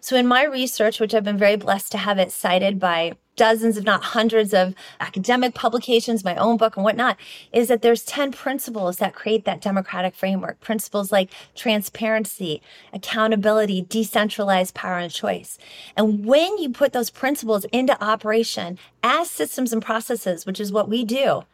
So, 0.00 0.16
in 0.16 0.26
my 0.26 0.44
research, 0.44 0.98
which 0.98 1.14
I've 1.14 1.24
been 1.24 1.36
very 1.38 1.56
blessed 1.56 1.92
to 1.92 1.98
have 1.98 2.18
it 2.18 2.32
cited 2.32 2.78
by 2.78 3.16
dozens, 3.36 3.76
if 3.76 3.84
not 3.84 4.02
hundreds 4.02 4.52
of 4.52 4.74
academic 4.98 5.54
publications, 5.54 6.24
my 6.24 6.36
own 6.36 6.56
book 6.56 6.76
and 6.76 6.84
whatnot, 6.84 7.16
is 7.52 7.68
that 7.68 7.82
there's 7.82 8.02
10 8.02 8.32
principles 8.32 8.98
that 8.98 9.14
create 9.14 9.44
that 9.44 9.60
democratic 9.62 10.14
framework. 10.14 10.60
Principles 10.60 11.10
like 11.10 11.30
transparency, 11.54 12.62
accountability, 12.92 13.82
decentralized 13.82 14.74
power 14.74 14.98
and 14.98 15.12
choice. 15.12 15.58
And 15.96 16.24
when 16.24 16.58
you 16.58 16.70
put 16.70 16.92
those 16.92 17.10
principles 17.10 17.64
into 17.66 18.02
operation 18.02 18.78
as 19.02 19.30
systems 19.30 19.72
and 19.72 19.82
processes, 19.82 20.44
which 20.44 20.60
is 20.60 20.72
what 20.72 20.88
we 20.88 21.04
do, 21.04 21.44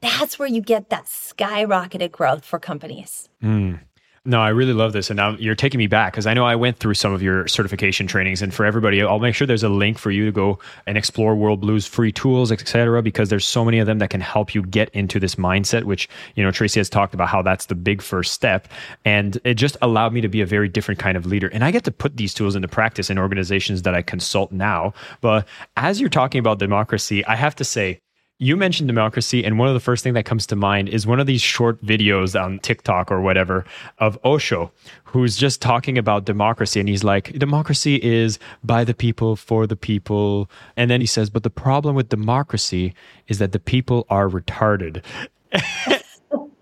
that's 0.00 0.38
where 0.38 0.48
you 0.48 0.60
get 0.60 0.90
that 0.90 1.06
skyrocketed 1.06 2.12
growth 2.12 2.44
for 2.44 2.58
companies. 2.58 3.28
Mm. 3.42 3.80
No, 4.26 4.40
I 4.40 4.48
really 4.48 4.72
love 4.72 4.92
this. 4.92 5.08
And 5.08 5.16
now 5.16 5.36
you're 5.38 5.54
taking 5.54 5.78
me 5.78 5.86
back 5.86 6.12
because 6.12 6.26
I 6.26 6.34
know 6.34 6.44
I 6.44 6.56
went 6.56 6.78
through 6.78 6.94
some 6.94 7.14
of 7.14 7.22
your 7.22 7.46
certification 7.46 8.08
trainings. 8.08 8.42
And 8.42 8.52
for 8.52 8.66
everybody, 8.66 9.00
I'll 9.00 9.20
make 9.20 9.36
sure 9.36 9.46
there's 9.46 9.62
a 9.62 9.68
link 9.68 9.98
for 9.98 10.10
you 10.10 10.24
to 10.24 10.32
go 10.32 10.58
and 10.84 10.98
explore 10.98 11.36
WorldBlu's 11.36 11.86
free 11.86 12.10
tools, 12.10 12.50
etc. 12.50 13.02
because 13.02 13.28
there's 13.28 13.46
so 13.46 13.64
many 13.64 13.78
of 13.78 13.86
them 13.86 14.00
that 14.00 14.10
can 14.10 14.20
help 14.20 14.52
you 14.52 14.62
get 14.62 14.88
into 14.88 15.20
this 15.20 15.36
mindset, 15.36 15.84
which, 15.84 16.08
you 16.34 16.42
know, 16.42 16.50
Traci 16.50 16.74
has 16.74 16.90
talked 16.90 17.14
about 17.14 17.28
how 17.28 17.40
that's 17.40 17.66
the 17.66 17.76
big 17.76 18.02
first 18.02 18.32
step. 18.32 18.66
And 19.04 19.38
it 19.44 19.54
just 19.54 19.76
allowed 19.80 20.12
me 20.12 20.20
to 20.22 20.28
be 20.28 20.40
a 20.40 20.46
very 20.46 20.68
different 20.68 20.98
kind 20.98 21.16
of 21.16 21.24
leader. 21.24 21.46
And 21.52 21.62
I 21.62 21.70
get 21.70 21.84
to 21.84 21.92
put 21.92 22.16
these 22.16 22.34
tools 22.34 22.56
into 22.56 22.66
practice 22.66 23.10
in 23.10 23.18
organizations 23.18 23.82
that 23.82 23.94
I 23.94 24.02
consult 24.02 24.50
now. 24.50 24.92
But 25.20 25.46
as 25.76 26.00
you're 26.00 26.10
talking 26.10 26.40
about 26.40 26.58
democracy, 26.58 27.24
I 27.26 27.36
have 27.36 27.54
to 27.56 27.64
say, 27.64 28.00
you 28.38 28.56
mentioned 28.56 28.86
democracy, 28.86 29.44
and 29.44 29.58
one 29.58 29.68
of 29.68 29.74
the 29.74 29.80
first 29.80 30.04
thing 30.04 30.12
that 30.14 30.24
comes 30.24 30.46
to 30.48 30.56
mind 30.56 30.90
is 30.90 31.06
one 31.06 31.20
of 31.20 31.26
these 31.26 31.40
short 31.40 31.82
videos 31.84 32.38
on 32.40 32.58
TikTok 32.58 33.10
or 33.10 33.20
whatever 33.22 33.64
of 33.98 34.18
Osho, 34.24 34.70
who's 35.04 35.36
just 35.36 35.62
talking 35.62 35.96
about 35.96 36.26
democracy. 36.26 36.78
And 36.78 36.88
he's 36.88 37.02
like, 37.02 37.32
democracy 37.38 37.96
is 37.96 38.38
by 38.62 38.84
the 38.84 38.94
people, 38.94 39.36
for 39.36 39.66
the 39.66 39.76
people. 39.76 40.50
And 40.76 40.90
then 40.90 41.00
he 41.00 41.06
says, 41.06 41.30
but 41.30 41.44
the 41.44 41.50
problem 41.50 41.96
with 41.96 42.10
democracy 42.10 42.94
is 43.26 43.38
that 43.38 43.52
the 43.52 43.58
people 43.58 44.06
are 44.10 44.28
retarded. 44.28 45.02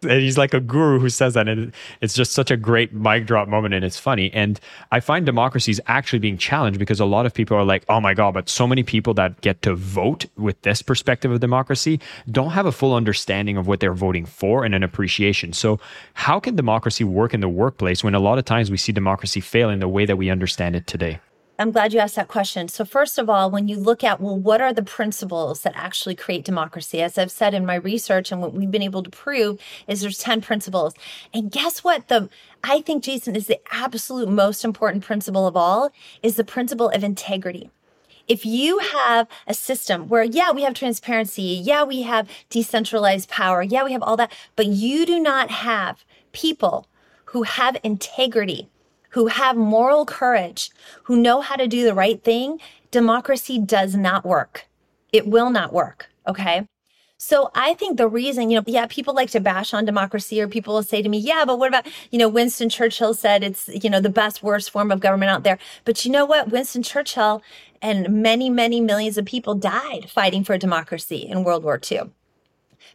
And 0.05 0.21
he's 0.21 0.39
like 0.39 0.55
a 0.55 0.61
guru 0.61 0.99
who 0.99 1.09
says 1.09 1.35
that. 1.35 1.49
And 1.49 1.73
it's 2.01 2.15
just 2.15 2.33
such 2.33 2.51
a 2.51 2.57
great 2.57 2.93
mic 2.93 3.27
drop 3.27 3.49
moment. 3.49 3.75
And 3.75 3.85
it's 3.85 3.99
funny. 3.99 4.33
And 4.33 4.61
I 4.93 5.01
find 5.01 5.27
democracy 5.27 5.71
is 5.71 5.81
actually 5.87 6.19
being 6.19 6.39
challenged 6.39 6.79
because 6.79 7.01
a 7.01 7.05
lot 7.05 7.27
of 7.27 7.35
people 7.35 7.57
are 7.57 7.65
like, 7.65 7.85
oh 7.89 8.01
my 8.01 8.15
God, 8.15 8.35
but 8.35 8.49
so 8.49 8.67
many 8.67 8.83
people 8.83 9.15
that 9.15 9.41
get 9.41 9.63
to 9.63 9.75
vote 9.75 10.27
with 10.37 10.61
this 10.63 10.83
perspective 10.83 11.31
of 11.31 11.41
democracy 11.41 12.01
don't 12.31 12.51
have 12.51 12.67
a 12.67 12.73
full 12.73 12.95
understanding 12.95 13.57
of 13.57 13.67
what 13.67 13.81
they're 13.81 13.95
voting 13.95 14.27
for 14.27 14.65
and 14.65 14.75
an 14.75 14.83
appreciation. 14.83 15.53
So, 15.53 15.81
how 16.15 16.41
can 16.41 16.57
democracy 16.57 17.05
work 17.05 17.35
in 17.35 17.41
the 17.41 17.49
workplace 17.49 18.05
when 18.05 18.15
a 18.15 18.21
lot 18.21 18.39
of 18.39 18.45
times 18.45 18.71
we 18.71 18.77
see 18.77 18.93
democracy 18.93 19.41
fail 19.41 19.71
in 19.71 19.81
the 19.81 19.89
way 19.89 20.07
that 20.07 20.17
we 20.17 20.31
understand 20.31 20.77
it 20.77 20.87
today? 20.87 21.21
I'm 21.57 21.71
glad 21.71 21.93
you 21.93 22.01
asked 22.01 22.17
that 22.17 22.27
question. 22.27 22.67
So, 22.67 22.85
first 22.85 23.17
of 23.17 23.31
all, 23.31 23.49
when 23.49 23.69
you 23.69 23.77
look 23.77 24.03
at, 24.03 24.21
well, 24.21 24.37
what 24.37 24.61
are 24.61 24.73
the 24.73 24.83
principles 24.83 25.63
that 25.63 25.75
actually 25.77 26.17
create 26.17 26.45
democracy? 26.45 27.01
As 27.01 27.17
I've 27.17 27.31
said 27.31 27.55
in 27.55 27.65
my 27.65 27.77
research 27.77 28.33
and 28.33 28.41
what 28.41 28.53
we've 28.53 28.73
been 28.73 28.83
able 28.83 29.05
to 29.05 29.11
prove 29.11 29.61
is 29.87 30.01
there's 30.01 30.19
10 30.19 30.41
principles. 30.41 30.95
And 31.33 31.53
guess 31.53 31.85
what? 31.85 32.09
The 32.09 32.29
I 32.65 32.81
think, 32.81 33.05
Jason, 33.05 33.37
is 33.37 33.47
the 33.47 33.61
absolute 33.71 34.29
most 34.29 34.65
important 34.65 35.05
principle 35.05 35.47
of 35.47 35.57
all 35.57 35.93
is 36.23 36.35
the 36.35 36.45
principle 36.45 36.89
of 36.89 37.05
integrity. 37.05 37.71
If 38.27 38.45
you 38.47 38.79
have 38.79 39.29
a 39.47 39.55
system 39.55 40.09
where, 40.09 40.25
yeah, 40.25 40.51
we 40.51 40.63
have 40.63 40.75
transparency, 40.75 41.43
yeah, 41.43 41.85
we 41.85 42.03
have 42.03 42.29
decentralized 42.49 43.29
power, 43.29 43.63
yeah, 43.63 43.85
we 43.85 43.93
have 43.93 44.03
all 44.03 44.17
that, 44.17 44.33
but 44.57 44.67
you 44.67 45.05
do 45.05 45.21
not 45.21 45.51
have 45.51 46.05
people 46.33 46.89
who 47.27 47.43
have 47.43 47.77
integrity, 47.85 48.71
who 49.14 49.28
have 49.28 49.56
moral 49.56 50.04
courage, 50.04 50.71
who 51.04 51.16
know 51.16 51.40
how 51.40 51.54
to 51.54 51.68
do 51.68 51.85
the 51.85 51.94
right 51.94 52.25
thing, 52.25 52.59
democracy 52.90 53.61
does 53.61 53.94
not 53.94 54.26
work. 54.26 54.66
It 55.12 55.28
will 55.28 55.50
not 55.50 55.73
work. 55.73 56.11
Okay. 56.26 56.66
So 57.16 57.49
I 57.54 57.75
think 57.75 57.97
the 57.97 58.09
reason, 58.09 58.50
you 58.50 58.59
know, 58.59 58.64
yeah, 58.66 58.87
people 58.87 59.14
like 59.14 59.30
to 59.30 59.38
bash 59.38 59.73
on 59.73 59.85
democracy 59.85 60.40
or 60.40 60.49
people 60.49 60.75
will 60.75 60.83
say 60.83 61.00
to 61.00 61.09
me, 61.09 61.18
yeah, 61.18 61.44
but 61.47 61.61
what 61.61 61.68
about, 61.68 61.87
you 62.11 62.18
know, 62.18 62.28
Winston 62.28 62.68
Churchill 62.68 63.14
said 63.14 63.44
it's, 63.44 63.68
you 63.68 63.88
know, 63.88 64.00
the 64.00 64.11
best, 64.11 64.42
worst 64.42 64.71
form 64.71 64.90
of 64.90 64.99
government 64.99 65.30
out 65.30 65.44
there. 65.44 65.59
But 65.85 66.04
you 66.04 66.11
know 66.11 66.25
what? 66.25 66.50
Winston 66.50 66.83
Churchill 66.83 67.40
and 67.80 68.09
many, 68.09 68.50
many 68.50 68.80
millions 68.80 69.16
of 69.16 69.26
people 69.26 69.54
died 69.54 70.11
fighting 70.11 70.42
for 70.42 70.59
democracy 70.59 71.18
in 71.18 71.44
World 71.44 71.62
War 71.62 71.80
II 71.88 72.11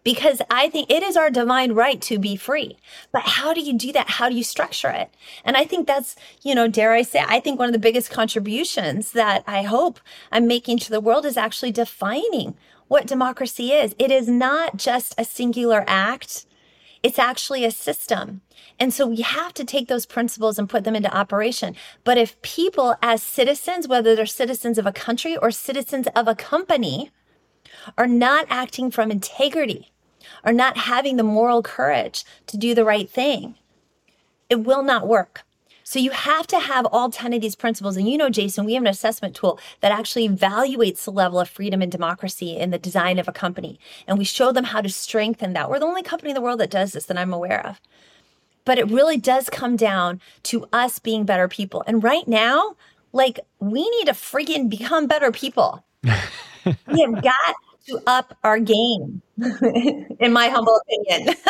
because 0.03 0.41
I 0.49 0.69
think 0.69 0.89
it 0.89 1.03
is 1.03 1.17
our 1.17 1.29
divine 1.29 1.73
right 1.73 2.01
to 2.01 2.19
be 2.19 2.35
free. 2.35 2.77
But 3.11 3.23
how 3.23 3.53
do 3.53 3.61
you 3.61 3.77
do 3.77 3.91
that? 3.93 4.09
How 4.09 4.29
do 4.29 4.35
you 4.35 4.43
structure 4.43 4.89
it? 4.89 5.13
And 5.43 5.57
I 5.57 5.65
think 5.65 5.87
that's, 5.87 6.15
you 6.41 6.55
know, 6.55 6.67
dare 6.67 6.93
I 6.93 7.01
say, 7.01 7.23
I 7.27 7.39
think 7.39 7.59
one 7.59 7.67
of 7.67 7.73
the 7.73 7.79
biggest 7.79 8.09
contributions 8.09 9.11
that 9.11 9.43
I 9.47 9.63
hope 9.63 9.99
I'm 10.31 10.47
making 10.47 10.79
to 10.79 10.89
the 10.89 11.01
world 11.01 11.25
is 11.25 11.37
actually 11.37 11.71
defining 11.71 12.55
what 12.87 13.07
democracy 13.07 13.71
is. 13.71 13.95
It 13.99 14.11
is 14.11 14.27
not 14.27 14.77
just 14.77 15.13
a 15.17 15.25
singular 15.25 15.83
act. 15.87 16.45
It's 17.01 17.19
actually 17.19 17.63
a 17.63 17.71
system. 17.71 18.41
And 18.79 18.93
so 18.93 19.07
we 19.07 19.21
have 19.21 19.53
to 19.55 19.63
take 19.65 19.87
those 19.87 20.05
principles 20.05 20.57
and 20.57 20.69
put 20.69 20.83
them 20.83 20.95
into 20.95 21.15
operation. 21.15 21.75
But 22.03 22.17
if 22.17 22.41
people, 22.41 22.95
as 23.01 23.21
citizens, 23.21 23.87
whether 23.87 24.15
they're 24.15 24.25
citizens 24.25 24.77
of 24.77 24.85
a 24.85 24.91
country 24.91 25.37
or 25.37 25.51
citizens 25.51 26.07
of 26.15 26.27
a 26.27 26.35
company, 26.35 27.11
are 27.97 28.07
not 28.07 28.45
acting 28.49 28.91
from 28.91 29.11
integrity, 29.11 29.91
are 30.43 30.53
not 30.53 30.77
having 30.77 31.17
the 31.17 31.23
moral 31.23 31.61
courage 31.61 32.23
to 32.47 32.57
do 32.57 32.73
the 32.75 32.85
right 32.85 33.09
thing, 33.09 33.55
it 34.49 34.61
will 34.61 34.83
not 34.83 35.07
work. 35.07 35.43
So 35.89 35.97
you 35.97 36.11
have 36.11 36.45
to 36.47 36.59
have 36.59 36.85
all 36.91 37.09
10 37.09 37.33
of 37.33 37.41
these 37.41 37.55
principles. 37.55 37.97
And 37.97 38.07
you 38.07 38.15
know, 38.15 38.29
Jason, 38.29 38.63
we 38.63 38.75
have 38.75 38.83
an 38.83 38.87
assessment 38.87 39.35
tool 39.35 39.59
that 39.81 39.91
actually 39.91 40.29
evaluates 40.29 41.03
the 41.03 41.11
level 41.11 41.39
of 41.39 41.49
freedom 41.49 41.81
and 41.81 41.91
democracy 41.91 42.55
in 42.55 42.69
the 42.69 42.77
design 42.77 43.17
of 43.17 43.27
a 43.27 43.31
company. 43.31 43.79
And 44.05 44.19
we 44.19 44.23
show 44.23 44.51
them 44.51 44.65
how 44.65 44.81
to 44.81 44.89
strengthen 44.89 45.53
that. 45.53 45.67
We're 45.67 45.79
the 45.79 45.87
only 45.87 46.03
company 46.03 46.29
in 46.29 46.35
the 46.35 46.41
world 46.41 46.59
that 46.59 46.69
does 46.69 46.91
this 46.91 47.07
that 47.07 47.17
I'm 47.17 47.33
aware 47.33 47.65
of. 47.65 47.81
But 48.65 48.77
it 48.77 48.87
really 48.91 49.17
does 49.17 49.49
come 49.49 49.75
down 49.75 50.21
to 50.43 50.67
us 50.71 50.99
being 50.99 51.25
better 51.25 51.47
people. 51.47 51.83
And 51.87 52.03
right 52.03 52.27
now, 52.27 52.75
like, 53.11 53.39
we 53.59 53.89
need 53.89 54.05
to 54.05 54.13
freaking 54.13 54.69
become 54.69 55.07
better 55.07 55.31
people. 55.31 55.83
we 56.03 57.01
have 57.01 57.23
got 57.23 57.55
to 57.89 58.01
up 58.07 58.37
our 58.43 58.59
game, 58.59 59.21
in 60.19 60.33
my 60.33 60.49
humble 60.49 60.79
opinion. 60.81 61.35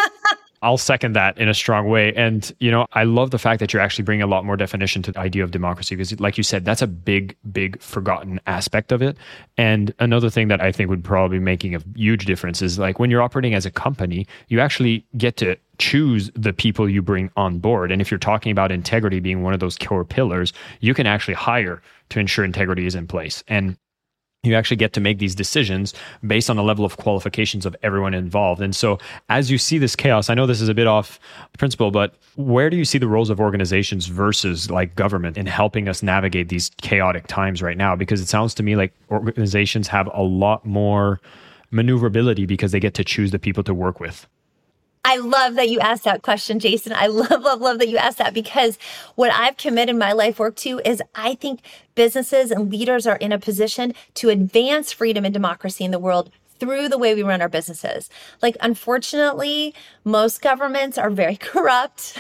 I'll 0.62 0.78
second 0.78 1.14
that 1.14 1.38
in 1.38 1.48
a 1.48 1.54
strong 1.54 1.88
way. 1.88 2.14
And, 2.16 2.52
you 2.60 2.70
know, 2.70 2.86
I 2.92 3.06
love 3.06 3.32
the 3.32 3.38
fact 3.38 3.62
that 3.62 3.72
you're 3.72 3.82
actually 3.82 4.04
bringing 4.04 4.24
a 4.24 4.28
lot 4.28 4.44
more 4.44 4.58
definition 4.58 5.02
to 5.04 5.12
the 5.14 5.20
idea 5.20 5.44
of 5.44 5.52
democracy 5.52 5.96
because, 5.96 6.20
like 6.20 6.38
you 6.38 6.44
said, 6.44 6.66
that's 6.66 6.82
a 6.82 6.88
big, 6.88 7.36
big 7.50 7.82
forgotten 7.82 8.42
aspect 8.46 8.92
of 8.92 9.02
it. 9.02 9.16
And 9.58 9.94
another 10.00 10.30
thing 10.30 10.50
that 10.50 10.62
I 10.62 10.72
think 10.72 10.90
would 10.90 11.04
probably 11.04 11.40
be 11.40 11.44
making 11.44 11.76
a 11.76 11.82
huge 11.96 12.26
difference 12.26 12.62
is 12.62 12.78
like 12.78 13.00
when 13.00 13.10
you're 13.10 13.22
operating 13.22 13.54
as 13.54 13.66
a 13.66 13.72
company, 13.72 14.28
you 14.50 14.60
actually 14.60 15.06
get 15.18 15.38
to 15.38 15.56
choose 15.78 16.30
the 16.36 16.52
people 16.52 16.90
you 16.90 17.02
bring 17.02 17.32
on 17.38 17.60
board. 17.60 17.90
And 17.90 18.02
if 18.02 18.12
you're 18.12 18.18
talking 18.18 18.52
about 18.52 18.70
integrity 18.70 19.22
being 19.22 19.44
one 19.44 19.54
of 19.54 19.62
those 19.62 19.78
core 19.78 20.04
pillars, 20.04 20.52
you 20.82 20.94
can 20.94 21.08
actually 21.08 21.36
hire 21.36 21.82
to 22.10 22.20
ensure 22.20 22.44
integrity 22.44 22.86
is 22.86 22.96
in 22.96 23.08
place. 23.08 23.46
And 23.48 23.78
you 24.44 24.56
actually 24.56 24.78
get 24.78 24.94
to 24.94 25.02
make 25.02 25.20
these 25.20 25.36
decisions 25.36 25.94
based 26.26 26.50
on 26.50 26.56
the 26.56 26.64
level 26.64 26.86
of 26.86 26.96
qualifications 26.96 27.66
of 27.66 27.76
everyone 27.84 28.14
involved. 28.14 28.62
And 28.62 28.74
so, 28.74 28.98
as 29.28 29.52
you 29.52 29.58
see 29.58 29.78
this 29.78 29.98
chaos, 29.98 30.30
I 30.30 30.34
know 30.34 30.46
this 30.46 30.62
is 30.62 30.70
a 30.70 30.74
bit 30.74 30.88
off 30.88 31.20
principle, 31.58 31.92
but 31.92 32.16
where 32.38 32.70
do 32.70 32.78
you 32.78 32.86
see 32.86 32.98
the 32.98 33.08
roles 33.08 33.30
of 33.30 33.42
organizations 33.42 34.06
versus 34.06 34.72
like 34.72 34.96
government 34.96 35.38
in 35.38 35.46
helping 35.46 35.90
us 35.90 36.02
navigate 36.02 36.48
these 36.48 36.72
chaotic 36.82 37.28
times 37.28 37.62
right 37.62 37.76
now? 37.76 37.98
Because 37.98 38.22
it 38.22 38.30
sounds 38.30 38.54
to 38.56 38.64
me 38.64 38.78
like 38.78 38.94
organizations 39.12 39.90
have 39.90 40.10
a 40.14 40.24
lot 40.24 40.66
more 40.66 41.20
maneuverability 41.72 42.46
because 42.46 42.72
they 42.72 42.80
get 42.80 42.94
to 42.94 43.04
choose 43.04 43.32
the 43.32 43.40
people 43.40 43.64
to 43.64 43.74
work 43.74 44.00
with. 44.00 44.26
I 45.04 45.18
love 45.18 45.56
that 45.56 45.70
you 45.70 45.80
asked 45.80 46.04
that 46.04 46.22
question, 46.22 46.60
Jason. 46.60 46.94
I 46.94 47.08
love, 47.10 47.42
love, 47.42 47.62
love 47.62 47.80
that 47.80 47.90
you 47.90 47.98
asked 47.98 48.20
that 48.20 48.34
because 48.34 48.78
what 49.16 49.32
I've 49.34 49.58
committed 49.58 49.96
my 49.96 50.12
life 50.12 50.40
work 50.40 50.56
to 50.58 50.82
is 50.86 51.02
I 51.16 51.36
think 51.36 51.62
businesses 51.96 52.52
and 52.52 52.72
leaders 52.72 53.08
are 53.08 53.18
in 53.18 53.32
a 53.32 53.40
position 53.40 53.94
to 54.16 54.30
advance 54.30 54.92
freedom 54.92 55.26
and 55.26 55.34
democracy 55.34 55.84
in 55.84 55.92
the 55.92 56.00
world 56.00 56.30
through 56.60 56.90
the 56.90 56.98
way 56.98 57.16
we 57.16 57.24
run 57.24 57.42
our 57.42 57.50
businesses. 57.50 58.10
Like, 58.42 58.58
unfortunately, 58.62 59.74
most 60.04 60.42
governments 60.42 60.98
are 60.98 61.10
very 61.10 61.36
corrupt, 61.50 62.18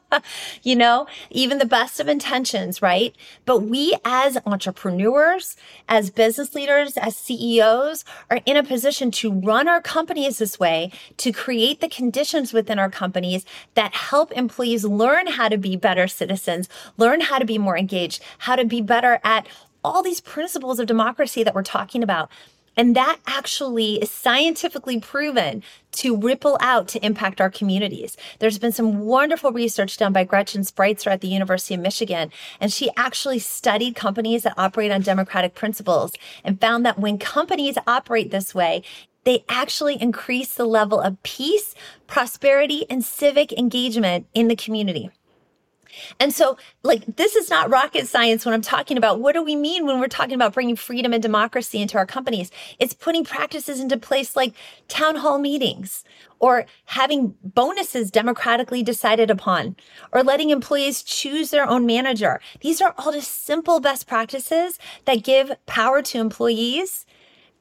you 0.62 0.76
know, 0.76 1.06
even 1.30 1.58
the 1.58 1.66
best 1.66 2.00
of 2.00 2.08
intentions, 2.08 2.82
right? 2.82 3.14
But 3.44 3.60
we 3.60 3.96
as 4.04 4.38
entrepreneurs, 4.46 5.56
as 5.88 6.10
business 6.10 6.54
leaders, 6.54 6.96
as 6.96 7.16
CEOs 7.16 8.04
are 8.30 8.40
in 8.44 8.56
a 8.56 8.62
position 8.62 9.10
to 9.12 9.32
run 9.32 9.68
our 9.68 9.80
companies 9.80 10.38
this 10.38 10.58
way, 10.58 10.90
to 11.18 11.32
create 11.32 11.80
the 11.80 11.88
conditions 11.88 12.52
within 12.52 12.78
our 12.78 12.90
companies 12.90 13.44
that 13.74 13.94
help 13.94 14.32
employees 14.32 14.84
learn 14.84 15.26
how 15.26 15.48
to 15.48 15.58
be 15.58 15.76
better 15.76 16.08
citizens, 16.08 16.68
learn 16.96 17.20
how 17.20 17.38
to 17.38 17.44
be 17.44 17.58
more 17.58 17.76
engaged, 17.76 18.22
how 18.38 18.56
to 18.56 18.64
be 18.64 18.80
better 18.80 19.20
at 19.24 19.46
all 19.84 20.02
these 20.02 20.20
principles 20.20 20.78
of 20.78 20.86
democracy 20.86 21.42
that 21.42 21.54
we're 21.54 21.62
talking 21.62 22.02
about. 22.02 22.30
And 22.78 22.94
that 22.94 23.18
actually 23.26 23.96
is 23.96 24.10
scientifically 24.10 25.00
proven 25.00 25.64
to 25.92 26.16
ripple 26.16 26.56
out 26.60 26.86
to 26.88 27.04
impact 27.04 27.40
our 27.40 27.50
communities. 27.50 28.16
There's 28.38 28.58
been 28.58 28.70
some 28.70 29.00
wonderful 29.00 29.50
research 29.50 29.96
done 29.96 30.12
by 30.12 30.22
Gretchen 30.22 30.62
Spreitzer 30.62 31.10
at 31.10 31.20
the 31.20 31.26
University 31.26 31.74
of 31.74 31.80
Michigan, 31.80 32.30
and 32.60 32.72
she 32.72 32.90
actually 32.96 33.40
studied 33.40 33.96
companies 33.96 34.44
that 34.44 34.54
operate 34.56 34.92
on 34.92 35.02
democratic 35.02 35.56
principles 35.56 36.12
and 36.44 36.60
found 36.60 36.86
that 36.86 37.00
when 37.00 37.18
companies 37.18 37.76
operate 37.88 38.30
this 38.30 38.54
way, 38.54 38.84
they 39.24 39.44
actually 39.48 40.00
increase 40.00 40.54
the 40.54 40.64
level 40.64 41.00
of 41.00 41.20
peace, 41.24 41.74
prosperity, 42.06 42.86
and 42.88 43.04
civic 43.04 43.52
engagement 43.52 44.26
in 44.34 44.46
the 44.46 44.56
community. 44.56 45.10
And 46.20 46.32
so, 46.32 46.56
like, 46.82 47.04
this 47.16 47.36
is 47.36 47.50
not 47.50 47.70
rocket 47.70 48.06
science 48.06 48.44
when 48.44 48.54
I'm 48.54 48.62
talking 48.62 48.96
about 48.96 49.20
what 49.20 49.34
do 49.34 49.42
we 49.42 49.56
mean 49.56 49.86
when 49.86 50.00
we're 50.00 50.08
talking 50.08 50.34
about 50.34 50.54
bringing 50.54 50.76
freedom 50.76 51.12
and 51.12 51.22
democracy 51.22 51.80
into 51.80 51.98
our 51.98 52.06
companies? 52.06 52.50
It's 52.78 52.94
putting 52.94 53.24
practices 53.24 53.80
into 53.80 53.96
place 53.96 54.36
like 54.36 54.54
town 54.88 55.16
hall 55.16 55.38
meetings 55.38 56.04
or 56.40 56.66
having 56.86 57.34
bonuses 57.42 58.10
democratically 58.10 58.82
decided 58.82 59.30
upon 59.30 59.76
or 60.12 60.22
letting 60.22 60.50
employees 60.50 61.02
choose 61.02 61.50
their 61.50 61.68
own 61.68 61.86
manager. 61.86 62.40
These 62.60 62.80
are 62.80 62.94
all 62.98 63.12
just 63.12 63.44
simple 63.44 63.80
best 63.80 64.06
practices 64.06 64.78
that 65.04 65.24
give 65.24 65.52
power 65.66 66.02
to 66.02 66.18
employees 66.18 67.06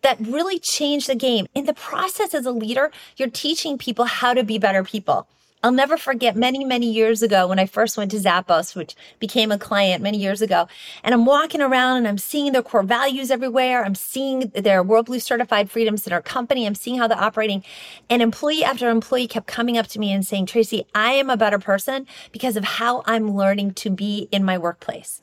that 0.01 0.20
really 0.20 0.60
change 0.60 1.08
the 1.08 1.15
game. 1.15 1.48
In 1.56 1.65
the 1.65 1.74
process, 1.74 2.34
as 2.34 2.46
a 2.46 2.51
leader, 2.51 2.91
you're 3.17 3.29
teaching 3.29 3.77
people 3.77 4.06
how 4.06 4.34
to 4.34 4.44
be 4.44 4.58
better 4.58 4.84
people. 4.84 5.27
I'll 5.64 5.72
never 5.72 5.98
forget 5.98 6.36
many, 6.36 6.64
many 6.64 6.92
years 6.92 7.24
ago 7.24 7.48
when 7.48 7.58
I 7.58 7.66
first 7.66 7.98
went 7.98 8.12
to 8.12 8.18
Zappos, 8.18 8.76
which 8.76 8.96
became 9.20 9.52
a 9.52 9.58
client 9.58 10.04
many 10.04 10.20
years 10.20 10.40
ago. 10.40 10.68
And 11.04 11.16
I'm 11.16 11.26
walking 11.26 11.62
around 11.62 11.98
and 11.98 12.08
I'm 12.08 12.20
seeing 12.20 12.54
their 12.54 12.62
core 12.62 12.84
values 12.84 13.32
everywhere. 13.32 13.84
I'm 13.84 13.96
seeing 13.96 14.52
their 14.54 14.84
WorldBlu 14.84 15.20
certified 15.20 15.72
freedoms 15.72 16.06
in 16.06 16.14
our 16.14 16.22
company. 16.22 16.68
I'm 16.68 16.76
seeing 16.76 17.00
how 17.00 17.08
they're 17.08 17.18
operating. 17.18 17.64
And 18.08 18.22
employee 18.22 18.64
after 18.64 18.88
employee 18.88 19.28
kept 19.28 19.48
coming 19.48 19.80
up 19.80 19.88
to 19.88 20.00
me 20.00 20.12
and 20.12 20.24
saying, 20.24 20.46
Traci, 20.46 20.86
I 20.94 21.14
am 21.14 21.32
a 21.32 21.38
better 21.38 21.58
person 21.58 22.06
because 22.32 22.56
of 22.56 22.64
how 22.64 23.02
I'm 23.08 23.36
learning 23.36 23.74
to 23.76 23.90
be 23.90 24.30
in 24.32 24.44
my 24.44 24.60
workplace. 24.60 25.22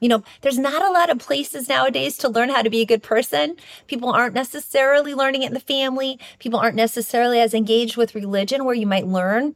You 0.00 0.08
know, 0.08 0.24
there's 0.40 0.58
not 0.58 0.82
a 0.82 0.90
lot 0.90 1.10
of 1.10 1.18
places 1.18 1.68
nowadays 1.68 2.16
to 2.18 2.28
learn 2.30 2.48
how 2.48 2.62
to 2.62 2.70
be 2.70 2.80
a 2.80 2.86
good 2.86 3.02
person. 3.02 3.56
People 3.86 4.10
aren't 4.10 4.34
necessarily 4.34 5.12
learning 5.12 5.42
it 5.42 5.48
in 5.48 5.54
the 5.54 5.60
family. 5.60 6.18
People 6.38 6.58
aren't 6.58 6.74
necessarily 6.74 7.38
as 7.38 7.52
engaged 7.52 7.98
with 7.98 8.14
religion 8.14 8.64
where 8.64 8.74
you 8.74 8.86
might 8.86 9.06
learn 9.06 9.54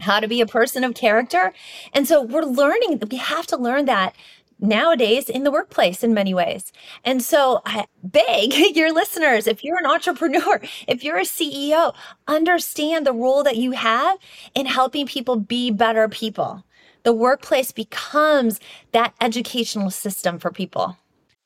how 0.00 0.20
to 0.20 0.28
be 0.28 0.40
a 0.40 0.46
person 0.46 0.84
of 0.84 0.94
character. 0.94 1.52
And 1.92 2.06
so 2.06 2.22
we're 2.22 2.42
learning, 2.42 3.02
we 3.10 3.16
have 3.16 3.46
to 3.48 3.56
learn 3.56 3.86
that 3.86 4.14
nowadays 4.58 5.28
in 5.28 5.44
the 5.44 5.50
workplace 5.50 6.02
in 6.02 6.14
many 6.14 6.32
ways. 6.32 6.72
And 7.04 7.22
so 7.22 7.60
I 7.66 7.86
beg 8.02 8.54
your 8.76 8.92
listeners, 8.92 9.46
if 9.46 9.62
you're 9.62 9.78
an 9.78 9.86
entrepreneur, 9.86 10.60
if 10.88 11.04
you're 11.04 11.18
a 11.18 11.22
CEO, 11.22 11.94
understand 12.26 13.06
the 13.06 13.12
role 13.12 13.42
that 13.42 13.56
you 13.56 13.72
have 13.72 14.18
in 14.54 14.66
helping 14.66 15.06
people 15.06 15.36
be 15.36 15.70
better 15.70 16.08
people. 16.08 16.64
The 17.02 17.12
workplace 17.12 17.70
becomes 17.70 18.58
that 18.92 19.14
educational 19.20 19.90
system 19.90 20.38
for 20.38 20.50
people. 20.50 20.96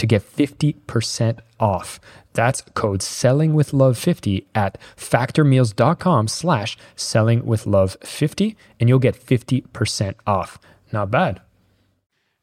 to 0.00 0.06
get 0.06 0.22
50% 0.22 1.40
off. 1.60 2.00
That's 2.32 2.62
code 2.74 3.02
selling 3.02 3.52
with 3.54 3.74
love 3.74 3.98
50 3.98 4.46
at 4.54 4.78
factormeals.com 4.96 6.26
slash 6.28 6.78
selling 6.96 7.44
with 7.44 7.66
love 7.66 7.98
50 8.02 8.56
and 8.80 8.88
you'll 8.88 8.98
get 8.98 9.14
50% 9.14 10.14
off. 10.26 10.58
Not 10.90 11.10
bad. 11.10 11.42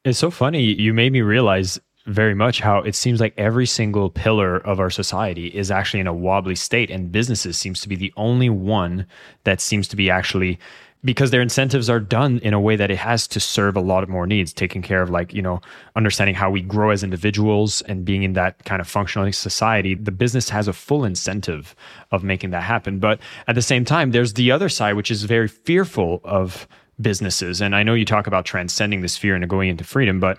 It's 0.04 0.20
so 0.20 0.30
funny. 0.30 0.62
You 0.62 0.94
made 0.94 1.12
me 1.12 1.20
realize 1.20 1.80
very 2.06 2.34
much 2.34 2.60
how 2.60 2.78
it 2.78 2.94
seems 2.94 3.20
like 3.20 3.34
every 3.36 3.66
single 3.66 4.08
pillar 4.08 4.58
of 4.58 4.78
our 4.78 4.88
society 4.88 5.48
is 5.48 5.70
actually 5.70 6.00
in 6.00 6.06
a 6.06 6.14
wobbly 6.14 6.54
state 6.54 6.90
and 6.90 7.10
businesses 7.10 7.58
seems 7.58 7.80
to 7.80 7.88
be 7.88 7.96
the 7.96 8.12
only 8.16 8.48
one 8.48 9.04
that 9.44 9.60
seems 9.60 9.88
to 9.88 9.96
be 9.96 10.08
actually 10.08 10.60
because 11.04 11.30
their 11.30 11.40
incentives 11.40 11.88
are 11.88 12.00
done 12.00 12.38
in 12.40 12.52
a 12.52 12.60
way 12.60 12.74
that 12.74 12.90
it 12.90 12.98
has 12.98 13.28
to 13.28 13.38
serve 13.38 13.76
a 13.76 13.80
lot 13.80 14.08
more 14.08 14.26
needs, 14.26 14.52
taking 14.52 14.82
care 14.82 15.00
of 15.00 15.10
like, 15.10 15.32
you 15.32 15.42
know, 15.42 15.60
understanding 15.94 16.34
how 16.34 16.50
we 16.50 16.60
grow 16.60 16.90
as 16.90 17.04
individuals 17.04 17.82
and 17.82 18.04
being 18.04 18.24
in 18.24 18.32
that 18.32 18.64
kind 18.64 18.80
of 18.80 18.88
functional 18.88 19.30
society. 19.32 19.94
The 19.94 20.10
business 20.10 20.48
has 20.48 20.66
a 20.66 20.72
full 20.72 21.04
incentive 21.04 21.76
of 22.10 22.24
making 22.24 22.50
that 22.50 22.64
happen. 22.64 22.98
But 22.98 23.20
at 23.46 23.54
the 23.54 23.62
same 23.62 23.84
time, 23.84 24.10
there's 24.10 24.34
the 24.34 24.50
other 24.50 24.68
side, 24.68 24.94
which 24.94 25.10
is 25.10 25.22
very 25.22 25.48
fearful 25.48 26.20
of 26.24 26.66
businesses. 27.00 27.60
And 27.60 27.76
I 27.76 27.84
know 27.84 27.94
you 27.94 28.04
talk 28.04 28.26
about 28.26 28.44
transcending 28.44 29.02
this 29.02 29.16
fear 29.16 29.36
and 29.36 29.48
going 29.48 29.68
into 29.68 29.84
freedom, 29.84 30.18
but 30.18 30.38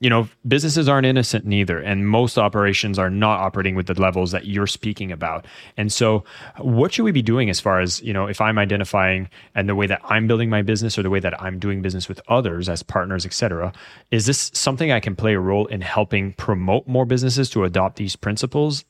you 0.00 0.08
know, 0.08 0.28
businesses 0.46 0.88
aren't 0.88 1.06
innocent 1.06 1.44
neither, 1.44 1.80
and 1.80 2.08
most 2.08 2.38
operations 2.38 2.98
are 2.98 3.10
not 3.10 3.40
operating 3.40 3.74
with 3.74 3.86
the 3.86 4.00
levels 4.00 4.30
that 4.30 4.46
you're 4.46 4.66
speaking 4.66 5.10
about. 5.10 5.44
And 5.76 5.92
so, 5.92 6.24
what 6.58 6.92
should 6.92 7.02
we 7.02 7.10
be 7.10 7.22
doing 7.22 7.50
as 7.50 7.58
far 7.58 7.80
as 7.80 8.00
you 8.02 8.12
know, 8.12 8.26
if 8.26 8.40
I'm 8.40 8.58
identifying 8.58 9.28
and 9.56 9.68
the 9.68 9.74
way 9.74 9.88
that 9.88 10.00
I'm 10.04 10.28
building 10.28 10.50
my 10.50 10.62
business 10.62 10.98
or 10.98 11.02
the 11.02 11.10
way 11.10 11.20
that 11.20 11.40
I'm 11.42 11.58
doing 11.58 11.82
business 11.82 12.08
with 12.08 12.20
others 12.28 12.68
as 12.68 12.82
partners, 12.82 13.26
et 13.26 13.32
cetera? 13.32 13.72
Is 14.12 14.26
this 14.26 14.52
something 14.54 14.92
I 14.92 15.00
can 15.00 15.16
play 15.16 15.34
a 15.34 15.40
role 15.40 15.66
in 15.66 15.80
helping 15.80 16.32
promote 16.34 16.86
more 16.86 17.04
businesses 17.04 17.50
to 17.50 17.64
adopt 17.64 17.96
these 17.96 18.14
principles? 18.14 18.84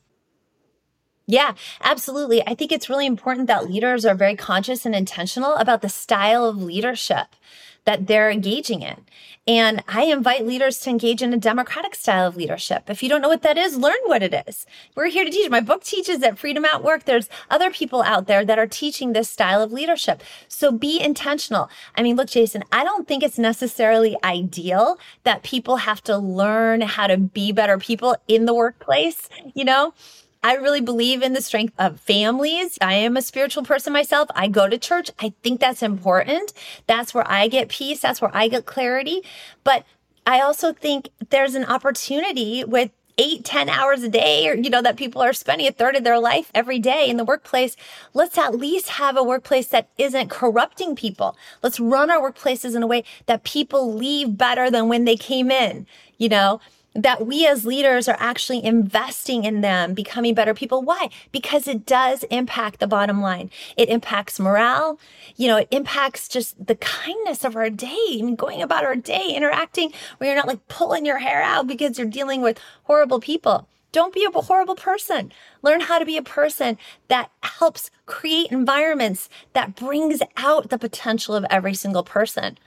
Yeah, 1.25 1.53
absolutely. 1.81 2.41
I 2.47 2.55
think 2.55 2.71
it's 2.71 2.89
really 2.89 3.05
important 3.05 3.47
that 3.47 3.69
leaders 3.69 4.03
are 4.03 4.15
very 4.15 4.35
conscious 4.35 4.83
and 4.83 4.95
intentional 4.95 5.53
about 5.55 5.83
the 5.83 5.89
style 5.89 6.43
of 6.43 6.61
leadership 6.61 7.35
that 7.85 8.07
they're 8.07 8.29
engaging 8.29 8.81
in. 8.81 9.05
And 9.47 9.83
I 9.87 10.03
invite 10.03 10.45
leaders 10.45 10.77
to 10.81 10.91
engage 10.91 11.23
in 11.23 11.33
a 11.33 11.37
democratic 11.37 11.95
style 11.95 12.27
of 12.27 12.37
leadership. 12.37 12.87
If 12.87 13.01
you 13.01 13.09
don't 13.09 13.21
know 13.21 13.29
what 13.29 13.41
that 13.41 13.57
is, 13.57 13.77
learn 13.77 13.97
what 14.05 14.21
it 14.21 14.43
is. 14.47 14.67
We're 14.95 15.07
here 15.07 15.25
to 15.25 15.31
teach. 15.31 15.49
My 15.49 15.59
book 15.59 15.83
teaches 15.83 16.19
that 16.19 16.37
freedom 16.37 16.65
at 16.65 16.83
work. 16.83 17.05
There's 17.05 17.29
other 17.49 17.71
people 17.71 18.03
out 18.03 18.27
there 18.27 18.45
that 18.45 18.59
are 18.59 18.67
teaching 18.67 19.13
this 19.13 19.27
style 19.27 19.61
of 19.63 19.71
leadership. 19.71 20.21
So 20.47 20.71
be 20.71 21.01
intentional. 21.01 21.69
I 21.95 22.03
mean, 22.03 22.15
look, 22.15 22.29
Jason, 22.29 22.63
I 22.71 22.83
don't 22.83 23.07
think 23.07 23.23
it's 23.23 23.39
necessarily 23.39 24.15
ideal 24.23 24.99
that 25.23 25.41
people 25.41 25.77
have 25.77 26.03
to 26.03 26.15
learn 26.15 26.81
how 26.81 27.07
to 27.07 27.17
be 27.17 27.51
better 27.51 27.79
people 27.79 28.17
in 28.27 28.45
the 28.45 28.53
workplace, 28.53 29.29
you 29.55 29.65
know? 29.65 29.93
I 30.41 30.55
really 30.55 30.81
believe 30.81 31.21
in 31.21 31.33
the 31.33 31.41
strength 31.41 31.73
of 31.77 31.99
families. 31.99 32.77
I 32.81 32.93
am 32.93 33.17
a 33.17 33.21
spiritual 33.21 33.63
person 33.63 33.91
myself. 33.91 34.29
I 34.35 34.47
go 34.47 34.69
to 34.69 34.77
church. 34.77 35.11
I 35.19 35.33
think 35.43 35.59
that's 35.59 35.83
important. 35.83 36.53
That's 36.87 37.13
where 37.13 37.29
I 37.29 37.49
get 37.49 37.67
peace. 37.67 37.99
That's 37.99 38.21
where 38.21 38.31
I 38.33 38.47
get 38.47 38.65
clarity. 38.65 39.21
But 39.63 39.85
I 40.25 40.39
also 40.39 40.71
think 40.71 41.09
there's 41.29 41.55
an 41.55 41.65
opportunity 41.65 42.63
with 42.63 42.91
eight, 43.17 43.43
ten 43.43 43.67
hours 43.67 44.01
a 44.01 44.07
day, 44.07 44.47
or, 44.47 44.55
you 44.55 44.69
know, 44.69 44.81
that 44.81 44.95
people 44.95 45.21
are 45.21 45.33
spending 45.33 45.67
a 45.67 45.71
third 45.71 45.97
of 45.97 46.05
their 46.05 46.19
life 46.19 46.49
every 46.55 46.79
day 46.79 47.09
in 47.09 47.17
the 47.17 47.25
workplace. 47.25 47.75
Let's 48.13 48.37
at 48.37 48.55
least 48.55 48.87
have 48.91 49.17
a 49.17 49.23
workplace 49.23 49.67
that 49.67 49.89
isn't 49.97 50.29
corrupting 50.29 50.95
people. 50.95 51.35
Let's 51.61 51.81
run 51.81 52.09
our 52.09 52.31
workplaces 52.31 52.77
in 52.77 52.83
a 52.83 52.87
way 52.87 53.03
that 53.25 53.43
people 53.43 53.93
leave 53.93 54.37
better 54.37 54.71
than 54.71 54.87
when 54.87 55.03
they 55.03 55.17
came 55.17 55.51
in, 55.51 55.85
you 56.17 56.29
know? 56.29 56.61
That 56.95 57.25
we 57.25 57.45
as 57.45 57.65
leaders 57.65 58.07
are 58.07 58.17
actually 58.19 58.63
investing 58.63 59.43
in 59.43 59.61
them 59.61 59.93
becoming 59.93 60.33
better 60.33 60.53
people. 60.53 60.81
Why? 60.81 61.09
Because 61.31 61.67
it 61.67 61.85
does 61.85 62.23
impact 62.23 62.79
the 62.79 62.87
bottom 62.87 63.21
line. 63.21 63.51
It 63.77 63.89
impacts 63.89 64.39
morale. 64.39 64.99
You 65.35 65.47
know, 65.47 65.57
it 65.57 65.67
impacts 65.71 66.27
just 66.27 66.65
the 66.65 66.75
kindness 66.75 67.43
of 67.43 67.55
our 67.55 67.69
day. 67.69 68.21
Mean, 68.21 68.35
going 68.35 68.61
about 68.61 68.85
our 68.85 68.95
day, 68.95 69.33
interacting 69.35 69.93
where 70.17 70.29
you're 70.29 70.37
not 70.37 70.47
like 70.47 70.67
pulling 70.67 71.05
your 71.05 71.19
hair 71.19 71.41
out 71.41 71.67
because 71.67 71.97
you're 71.97 72.07
dealing 72.07 72.41
with 72.41 72.59
horrible 72.83 73.19
people. 73.19 73.67
Don't 73.91 74.13
be 74.13 74.25
a 74.25 74.41
horrible 74.41 74.75
person. 74.75 75.31
Learn 75.63 75.81
how 75.81 75.97
to 75.97 76.05
be 76.05 76.17
a 76.17 76.21
person 76.21 76.77
that 77.07 77.31
helps 77.41 77.89
create 78.05 78.51
environments 78.51 79.29
that 79.53 79.75
brings 79.75 80.21
out 80.37 80.69
the 80.69 80.77
potential 80.77 81.35
of 81.35 81.45
every 81.49 81.73
single 81.73 82.03
person. 82.03 82.57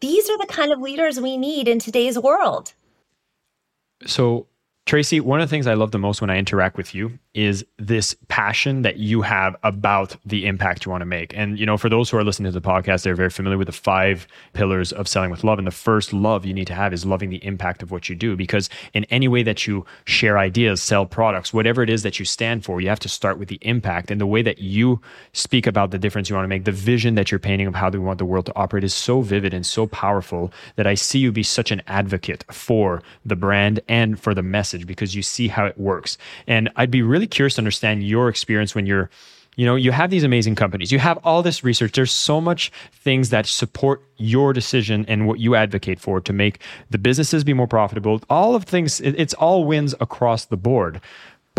These 0.00 0.30
are 0.30 0.38
the 0.38 0.46
kind 0.46 0.72
of 0.72 0.80
leaders 0.80 1.20
we 1.20 1.36
need 1.36 1.66
in 1.66 1.80
today's 1.80 2.18
world. 2.18 2.74
So, 4.06 4.48
Traci, 4.88 5.20
one 5.20 5.38
of 5.38 5.46
the 5.46 5.50
things 5.50 5.66
I 5.66 5.74
love 5.74 5.90
the 5.90 5.98
most 5.98 6.22
when 6.22 6.30
I 6.30 6.38
interact 6.38 6.78
with 6.78 6.94
you 6.94 7.18
is 7.34 7.62
this 7.76 8.16
passion 8.28 8.80
that 8.82 8.96
you 8.96 9.20
have 9.20 9.54
about 9.62 10.16
the 10.24 10.46
impact 10.46 10.86
you 10.86 10.90
want 10.90 11.02
to 11.02 11.06
make. 11.06 11.36
And, 11.36 11.58
you 11.58 11.66
know, 11.66 11.76
for 11.76 11.90
those 11.90 12.08
who 12.08 12.16
are 12.16 12.24
listening 12.24 12.50
to 12.50 12.58
the 12.58 12.66
podcast, 12.66 13.02
they're 13.02 13.14
very 13.14 13.28
familiar 13.28 13.58
with 13.58 13.66
the 13.66 13.72
five 13.72 14.26
pillars 14.54 14.90
of 14.90 15.06
selling 15.06 15.30
with 15.30 15.44
love. 15.44 15.58
And 15.58 15.66
the 15.66 15.72
first 15.72 16.14
love 16.14 16.46
you 16.46 16.54
need 16.54 16.66
to 16.68 16.74
have 16.74 16.94
is 16.94 17.04
loving 17.04 17.28
the 17.28 17.44
impact 17.44 17.82
of 17.82 17.90
what 17.90 18.08
you 18.08 18.16
do. 18.16 18.34
Because 18.34 18.70
in 18.94 19.04
any 19.04 19.28
way 19.28 19.42
that 19.42 19.66
you 19.66 19.84
share 20.06 20.38
ideas, 20.38 20.82
sell 20.82 21.04
products, 21.04 21.52
whatever 21.52 21.82
it 21.82 21.90
is 21.90 22.02
that 22.02 22.18
you 22.18 22.24
stand 22.24 22.64
for, 22.64 22.80
you 22.80 22.88
have 22.88 22.98
to 23.00 23.10
start 23.10 23.38
with 23.38 23.48
the 23.48 23.58
impact. 23.60 24.10
And 24.10 24.18
the 24.18 24.26
way 24.26 24.40
that 24.40 24.58
you 24.58 25.02
speak 25.34 25.66
about 25.66 25.90
the 25.90 25.98
difference 25.98 26.30
you 26.30 26.34
want 26.34 26.44
to 26.44 26.48
make, 26.48 26.64
the 26.64 26.72
vision 26.72 27.14
that 27.14 27.30
you're 27.30 27.38
painting 27.38 27.66
of 27.66 27.74
how 27.74 27.90
we 27.90 27.98
want 27.98 28.18
the 28.18 28.24
world 28.24 28.46
to 28.46 28.56
operate 28.56 28.84
is 28.84 28.94
so 28.94 29.20
vivid 29.20 29.52
and 29.52 29.66
so 29.66 29.86
powerful 29.86 30.50
that 30.76 30.86
I 30.86 30.94
see 30.94 31.18
you 31.18 31.30
be 31.30 31.42
such 31.42 31.70
an 31.70 31.82
advocate 31.86 32.46
for 32.50 33.02
the 33.26 33.36
brand 33.36 33.80
and 33.86 34.18
for 34.18 34.34
the 34.34 34.42
message 34.42 34.77
because 34.86 35.14
you 35.14 35.22
see 35.22 35.48
how 35.48 35.66
it 35.66 35.78
works. 35.78 36.18
And 36.46 36.70
I'd 36.76 36.90
be 36.90 37.02
really 37.02 37.26
curious 37.26 37.54
to 37.54 37.60
understand 37.60 38.06
your 38.06 38.28
experience 38.28 38.74
when 38.74 38.86
you're 38.86 39.10
you 39.56 39.66
know 39.66 39.74
you 39.74 39.90
have 39.90 40.10
these 40.10 40.22
amazing 40.22 40.54
companies. 40.54 40.92
You 40.92 41.00
have 41.00 41.18
all 41.24 41.42
this 41.42 41.64
research. 41.64 41.92
There's 41.92 42.12
so 42.12 42.40
much 42.40 42.70
things 42.92 43.30
that 43.30 43.46
support 43.46 44.02
your 44.16 44.52
decision 44.52 45.04
and 45.08 45.26
what 45.26 45.40
you 45.40 45.56
advocate 45.56 45.98
for 45.98 46.20
to 46.20 46.32
make 46.32 46.60
the 46.90 46.98
businesses 46.98 47.42
be 47.42 47.54
more 47.54 47.66
profitable. 47.66 48.22
All 48.30 48.54
of 48.54 48.64
things 48.64 49.00
it's 49.00 49.34
all 49.34 49.64
wins 49.64 49.94
across 50.00 50.44
the 50.44 50.56
board 50.56 51.00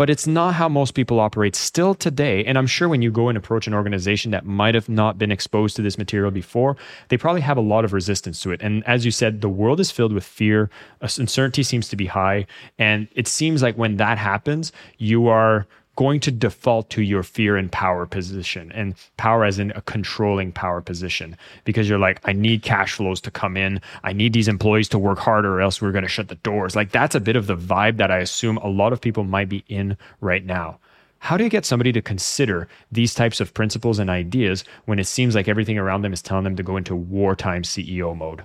but 0.00 0.08
it's 0.08 0.26
not 0.26 0.54
how 0.54 0.66
most 0.66 0.92
people 0.92 1.20
operate 1.20 1.54
still 1.54 1.94
today. 1.94 2.42
And 2.46 2.56
I'm 2.56 2.66
sure 2.66 2.88
when 2.88 3.02
you 3.02 3.10
go 3.10 3.28
and 3.28 3.36
approach 3.36 3.66
an 3.66 3.74
organization 3.74 4.30
that 4.30 4.46
might 4.46 4.74
have 4.74 4.88
not 4.88 5.18
been 5.18 5.30
exposed 5.30 5.76
to 5.76 5.82
this 5.82 5.98
material 5.98 6.30
before, 6.30 6.78
they 7.08 7.18
probably 7.18 7.42
have 7.42 7.58
a 7.58 7.60
lot 7.60 7.84
of 7.84 7.92
resistance 7.92 8.40
to 8.40 8.50
it. 8.50 8.62
And 8.62 8.82
as 8.86 9.04
you 9.04 9.10
said, 9.10 9.42
the 9.42 9.50
world 9.50 9.78
is 9.78 9.90
filled 9.90 10.14
with 10.14 10.24
fear, 10.24 10.70
uncertainty 11.02 11.62
seems 11.62 11.90
to 11.90 11.96
be 11.96 12.06
high. 12.06 12.46
And 12.78 13.08
it 13.14 13.28
seems 13.28 13.62
like 13.62 13.76
when 13.76 13.98
that 13.98 14.16
happens, 14.16 14.72
you 14.96 15.28
are 15.28 15.66
going 16.00 16.18
to 16.18 16.30
default 16.30 16.88
to 16.88 17.02
your 17.02 17.22
fear 17.22 17.58
and 17.58 17.70
power 17.70 18.06
position 18.06 18.72
and 18.72 18.94
power 19.18 19.44
as 19.44 19.58
in 19.58 19.70
a 19.72 19.82
controlling 19.82 20.50
power 20.50 20.80
position 20.80 21.36
because 21.66 21.90
you're 21.90 21.98
like 21.98 22.18
i 22.24 22.32
need 22.32 22.62
cash 22.62 22.94
flows 22.94 23.20
to 23.20 23.30
come 23.30 23.54
in. 23.54 23.78
I 24.02 24.14
need 24.14 24.32
these 24.32 24.48
employees 24.48 24.88
to 24.88 24.98
work 24.98 25.18
harder 25.18 25.54
or 25.54 25.60
else 25.60 25.82
we're 25.82 25.92
going 25.92 26.00
to 26.04 26.08
shut 26.08 26.28
the 26.28 26.36
doors. 26.36 26.74
Like 26.74 26.90
that's 26.90 27.14
a 27.14 27.20
bit 27.20 27.36
of 27.36 27.46
the 27.46 27.54
vibe 27.54 27.98
that 27.98 28.10
i 28.10 28.16
assume 28.16 28.56
a 28.56 28.66
lot 28.66 28.94
of 28.94 29.02
people 29.02 29.24
might 29.24 29.50
be 29.50 29.62
in 29.68 29.98
right 30.22 30.42
now. 30.42 30.78
How 31.18 31.36
do 31.36 31.44
you 31.44 31.50
get 31.50 31.66
somebody 31.66 31.92
to 31.92 32.00
consider 32.00 32.66
these 32.90 33.12
types 33.12 33.38
of 33.38 33.52
principles 33.52 33.98
and 33.98 34.08
ideas 34.08 34.64
when 34.86 34.98
it 34.98 35.06
seems 35.06 35.34
like 35.34 35.48
everything 35.48 35.76
around 35.76 36.00
them 36.00 36.14
is 36.14 36.22
telling 36.22 36.44
them 36.44 36.56
to 36.56 36.62
go 36.62 36.78
into 36.78 36.96
wartime 36.96 37.60
ceo 37.62 38.16
mode? 38.16 38.44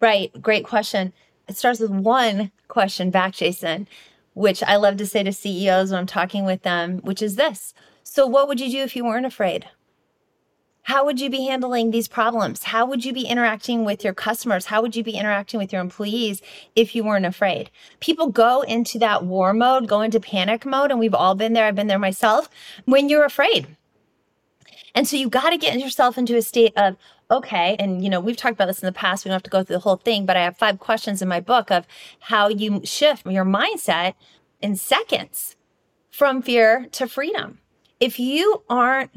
Right. 0.00 0.32
Great 0.40 0.64
question. 0.64 1.12
It 1.48 1.58
starts 1.58 1.80
with 1.80 1.90
one 1.90 2.50
question 2.68 3.10
back 3.10 3.34
jason 3.34 3.86
which 4.36 4.62
I 4.62 4.76
love 4.76 4.98
to 4.98 5.06
say 5.06 5.22
to 5.22 5.32
CEOs 5.32 5.90
when 5.90 5.98
I'm 5.98 6.06
talking 6.06 6.44
with 6.44 6.60
them, 6.60 6.98
which 6.98 7.22
is 7.22 7.36
this. 7.36 7.72
So, 8.04 8.26
what 8.26 8.48
would 8.48 8.60
you 8.60 8.70
do 8.70 8.82
if 8.82 8.94
you 8.94 9.02
weren't 9.02 9.24
afraid? 9.24 9.66
How 10.82 11.06
would 11.06 11.18
you 11.22 11.30
be 11.30 11.46
handling 11.46 11.90
these 11.90 12.06
problems? 12.06 12.64
How 12.64 12.84
would 12.84 13.02
you 13.02 13.14
be 13.14 13.26
interacting 13.26 13.86
with 13.86 14.04
your 14.04 14.12
customers? 14.12 14.66
How 14.66 14.82
would 14.82 14.94
you 14.94 15.02
be 15.02 15.16
interacting 15.16 15.58
with 15.58 15.72
your 15.72 15.80
employees 15.80 16.42
if 16.76 16.94
you 16.94 17.02
weren't 17.02 17.24
afraid? 17.24 17.70
People 17.98 18.28
go 18.28 18.60
into 18.60 18.98
that 18.98 19.24
war 19.24 19.54
mode, 19.54 19.88
go 19.88 20.02
into 20.02 20.20
panic 20.20 20.66
mode, 20.66 20.90
and 20.90 21.00
we've 21.00 21.14
all 21.14 21.34
been 21.34 21.54
there. 21.54 21.64
I've 21.64 21.74
been 21.74 21.86
there 21.86 21.98
myself 21.98 22.50
when 22.84 23.08
you're 23.08 23.24
afraid. 23.24 23.66
And 24.94 25.08
so 25.08 25.16
you 25.16 25.30
got 25.30 25.50
to 25.50 25.56
get 25.56 25.80
yourself 25.80 26.18
into 26.18 26.36
a 26.36 26.42
state 26.42 26.74
of, 26.76 26.96
okay, 27.30 27.76
and 27.78 28.02
you 28.02 28.10
know, 28.10 28.20
we've 28.20 28.36
talked 28.36 28.54
about 28.54 28.66
this 28.66 28.82
in 28.82 28.86
the 28.86 28.92
past. 28.92 29.24
We 29.24 29.28
don't 29.28 29.36
have 29.36 29.42
to 29.44 29.50
go 29.50 29.62
through 29.62 29.76
the 29.76 29.80
whole 29.80 29.96
thing, 29.96 30.26
but 30.26 30.36
I 30.36 30.42
have 30.42 30.56
five 30.56 30.78
questions 30.78 31.22
in 31.22 31.28
my 31.28 31.40
book 31.40 31.70
of 31.70 31.86
how 32.20 32.48
you 32.48 32.82
shift 32.84 33.26
your 33.26 33.44
mindset 33.44 34.14
in 34.60 34.76
seconds 34.76 35.56
from 36.10 36.42
fear 36.42 36.86
to 36.92 37.06
freedom. 37.06 37.58
If 38.00 38.18
you 38.18 38.62
aren't 38.68 39.10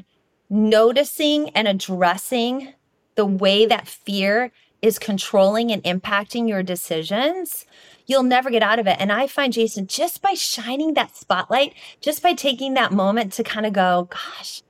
noticing 0.50 1.50
and 1.50 1.68
addressing 1.68 2.74
the 3.16 3.26
way 3.26 3.66
that 3.66 3.88
fear 3.88 4.52
is 4.82 4.98
controlling 4.98 5.72
and 5.72 5.84
impacting 5.84 6.48
your 6.48 6.64
decisions, 6.64 7.66
you'll 8.06 8.24
never 8.24 8.50
get 8.50 8.64
out 8.64 8.80
of 8.80 8.88
it. 8.88 8.98
And 9.00 9.12
I 9.12 9.28
find, 9.28 9.54
Jason, 9.54 9.88
just 9.88 10.22
by 10.22 10.34
shining 10.34 10.94
that 10.94 11.16
spotlight, 11.16 11.74
just 12.02 12.24
by 12.24 12.34
taking 12.34 12.74
that 12.74 12.92
moment 12.92 13.34
to 13.34 13.44
kind 13.44 13.66
of 13.66 13.74
go, 13.74 14.10
gosh, 14.10 14.62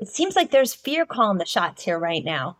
it 0.00 0.08
seems 0.08 0.36
like 0.36 0.50
there's 0.50 0.74
fear 0.74 1.06
calling 1.06 1.38
the 1.38 1.46
shots 1.46 1.84
here 1.84 1.98
right 1.98 2.24
now 2.24 2.56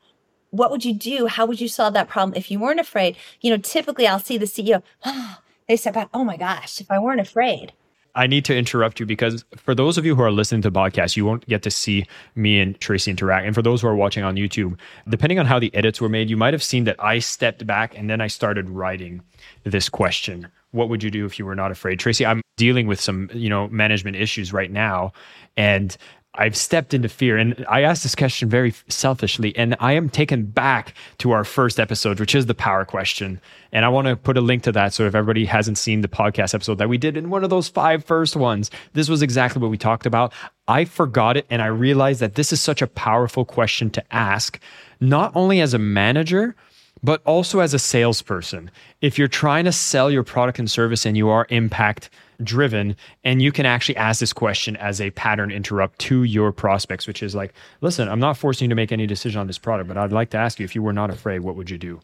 what 0.54 0.70
would 0.70 0.84
you 0.84 0.94
do? 0.94 1.26
How 1.26 1.46
would 1.46 1.60
you 1.60 1.66
solve 1.68 1.94
that 1.94 2.08
problem 2.08 2.36
if 2.36 2.48
you 2.50 2.60
weren't 2.60 2.78
afraid? 2.78 3.16
You 3.40 3.50
know, 3.50 3.56
typically 3.56 4.06
I'll 4.06 4.20
see 4.20 4.38
the 4.38 4.46
CEO, 4.46 4.82
oh, 5.04 5.38
they 5.68 5.76
step 5.76 5.94
back, 5.94 6.08
oh 6.14 6.24
my 6.24 6.36
gosh, 6.36 6.80
if 6.80 6.90
I 6.90 6.98
weren't 6.98 7.20
afraid. 7.20 7.72
I 8.16 8.28
need 8.28 8.44
to 8.44 8.56
interrupt 8.56 9.00
you 9.00 9.06
because 9.06 9.44
for 9.56 9.74
those 9.74 9.98
of 9.98 10.06
you 10.06 10.14
who 10.14 10.22
are 10.22 10.30
listening 10.30 10.62
to 10.62 10.70
the 10.70 10.78
podcast, 10.78 11.16
you 11.16 11.24
won't 11.24 11.44
get 11.48 11.64
to 11.64 11.70
see 11.72 12.06
me 12.36 12.60
and 12.60 12.78
Traci 12.78 13.08
interact. 13.08 13.44
And 13.44 13.56
for 13.56 13.62
those 13.62 13.82
who 13.82 13.88
are 13.88 13.96
watching 13.96 14.22
on 14.22 14.36
YouTube, 14.36 14.78
depending 15.08 15.40
on 15.40 15.46
how 15.46 15.58
the 15.58 15.74
edits 15.74 16.00
were 16.00 16.08
made, 16.08 16.30
you 16.30 16.36
might 16.36 16.54
have 16.54 16.62
seen 16.62 16.84
that 16.84 17.02
I 17.02 17.18
stepped 17.18 17.66
back 17.66 17.98
and 17.98 18.08
then 18.08 18.20
I 18.20 18.28
started 18.28 18.70
writing 18.70 19.20
this 19.64 19.88
question. 19.88 20.46
What 20.70 20.88
would 20.90 21.02
you 21.02 21.10
do 21.10 21.26
if 21.26 21.40
you 21.40 21.44
were 21.44 21.56
not 21.56 21.72
afraid? 21.72 21.98
Traci, 21.98 22.24
I'm 22.24 22.40
dealing 22.56 22.86
with 22.86 23.00
some, 23.00 23.30
you 23.34 23.48
know, 23.48 23.66
management 23.68 24.16
issues 24.16 24.52
right 24.52 24.70
now. 24.70 25.12
And 25.56 25.96
I've 26.36 26.56
stepped 26.56 26.94
into 26.94 27.08
fear. 27.08 27.36
And 27.36 27.64
I 27.68 27.82
asked 27.82 28.02
this 28.02 28.14
question 28.14 28.48
very 28.48 28.74
selfishly. 28.88 29.56
And 29.56 29.76
I 29.78 29.92
am 29.92 30.08
taken 30.08 30.44
back 30.44 30.94
to 31.18 31.30
our 31.30 31.44
first 31.44 31.78
episode, 31.78 32.18
which 32.18 32.34
is 32.34 32.46
the 32.46 32.54
power 32.54 32.84
question. 32.84 33.40
And 33.72 33.84
I 33.84 33.88
want 33.88 34.08
to 34.08 34.16
put 34.16 34.36
a 34.36 34.40
link 34.40 34.64
to 34.64 34.72
that. 34.72 34.92
So 34.92 35.04
if 35.06 35.14
everybody 35.14 35.44
hasn't 35.44 35.78
seen 35.78 36.00
the 36.00 36.08
podcast 36.08 36.54
episode 36.54 36.78
that 36.78 36.88
we 36.88 36.98
did 36.98 37.16
in 37.16 37.30
one 37.30 37.44
of 37.44 37.50
those 37.50 37.68
five 37.68 38.04
first 38.04 38.34
ones, 38.34 38.70
this 38.94 39.08
was 39.08 39.22
exactly 39.22 39.62
what 39.62 39.70
we 39.70 39.78
talked 39.78 40.06
about. 40.06 40.32
I 40.66 40.84
forgot 40.84 41.36
it. 41.36 41.46
And 41.50 41.62
I 41.62 41.66
realized 41.66 42.20
that 42.20 42.34
this 42.34 42.52
is 42.52 42.60
such 42.60 42.82
a 42.82 42.88
powerful 42.88 43.44
question 43.44 43.90
to 43.90 44.14
ask, 44.14 44.58
not 45.00 45.30
only 45.36 45.60
as 45.60 45.72
a 45.72 45.78
manager, 45.78 46.56
but 47.02 47.22
also 47.24 47.60
as 47.60 47.74
a 47.74 47.78
salesperson. 47.78 48.70
If 49.02 49.18
you're 49.18 49.28
trying 49.28 49.66
to 49.66 49.72
sell 49.72 50.10
your 50.10 50.24
product 50.24 50.58
and 50.58 50.70
service 50.70 51.04
and 51.04 51.16
you 51.16 51.28
are 51.28 51.46
impact 51.50 52.08
driven 52.44 52.96
and 53.24 53.42
you 53.42 53.50
can 53.50 53.66
actually 53.66 53.96
ask 53.96 54.20
this 54.20 54.32
question 54.32 54.76
as 54.76 55.00
a 55.00 55.10
pattern 55.10 55.50
interrupt 55.50 55.98
to 55.98 56.22
your 56.22 56.52
prospects 56.52 57.06
which 57.06 57.22
is 57.22 57.34
like 57.34 57.52
listen 57.80 58.08
i'm 58.08 58.20
not 58.20 58.36
forcing 58.36 58.66
you 58.66 58.68
to 58.68 58.74
make 58.74 58.92
any 58.92 59.06
decision 59.06 59.40
on 59.40 59.46
this 59.46 59.58
product 59.58 59.88
but 59.88 59.96
i'd 59.96 60.12
like 60.12 60.30
to 60.30 60.36
ask 60.36 60.58
you 60.58 60.64
if 60.64 60.74
you 60.74 60.82
were 60.82 60.92
not 60.92 61.10
afraid 61.10 61.40
what 61.40 61.56
would 61.56 61.70
you 61.70 61.78
do 61.78 62.00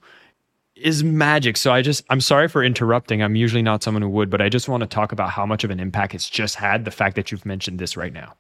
is 0.75 1.05
magic 1.05 1.57
so 1.57 1.73
i 1.73 1.83
just 1.83 2.05
i'm 2.11 2.21
sorry 2.21 2.49
for 2.49 2.65
interrupting 2.65 3.23
i'm 3.23 3.37
usually 3.37 3.63
not 3.63 3.83
someone 3.83 4.03
who 4.03 4.09
would 4.09 4.31
but 4.31 4.41
i 4.41 4.49
just 4.49 4.69
want 4.69 4.81
to 4.81 4.87
talk 4.87 5.13
about 5.13 5.31
how 5.31 5.45
much 5.45 5.65
of 5.65 5.71
an 5.71 5.81
impact 5.81 6.15
it's 6.15 6.29
just 6.29 6.57
had 6.57 6.85
the 6.85 6.91
fact 6.91 7.17
that 7.17 7.31
you've 7.31 7.47
mentioned 7.47 7.79
this 7.79 7.97
right 7.97 8.13
now 8.13 8.35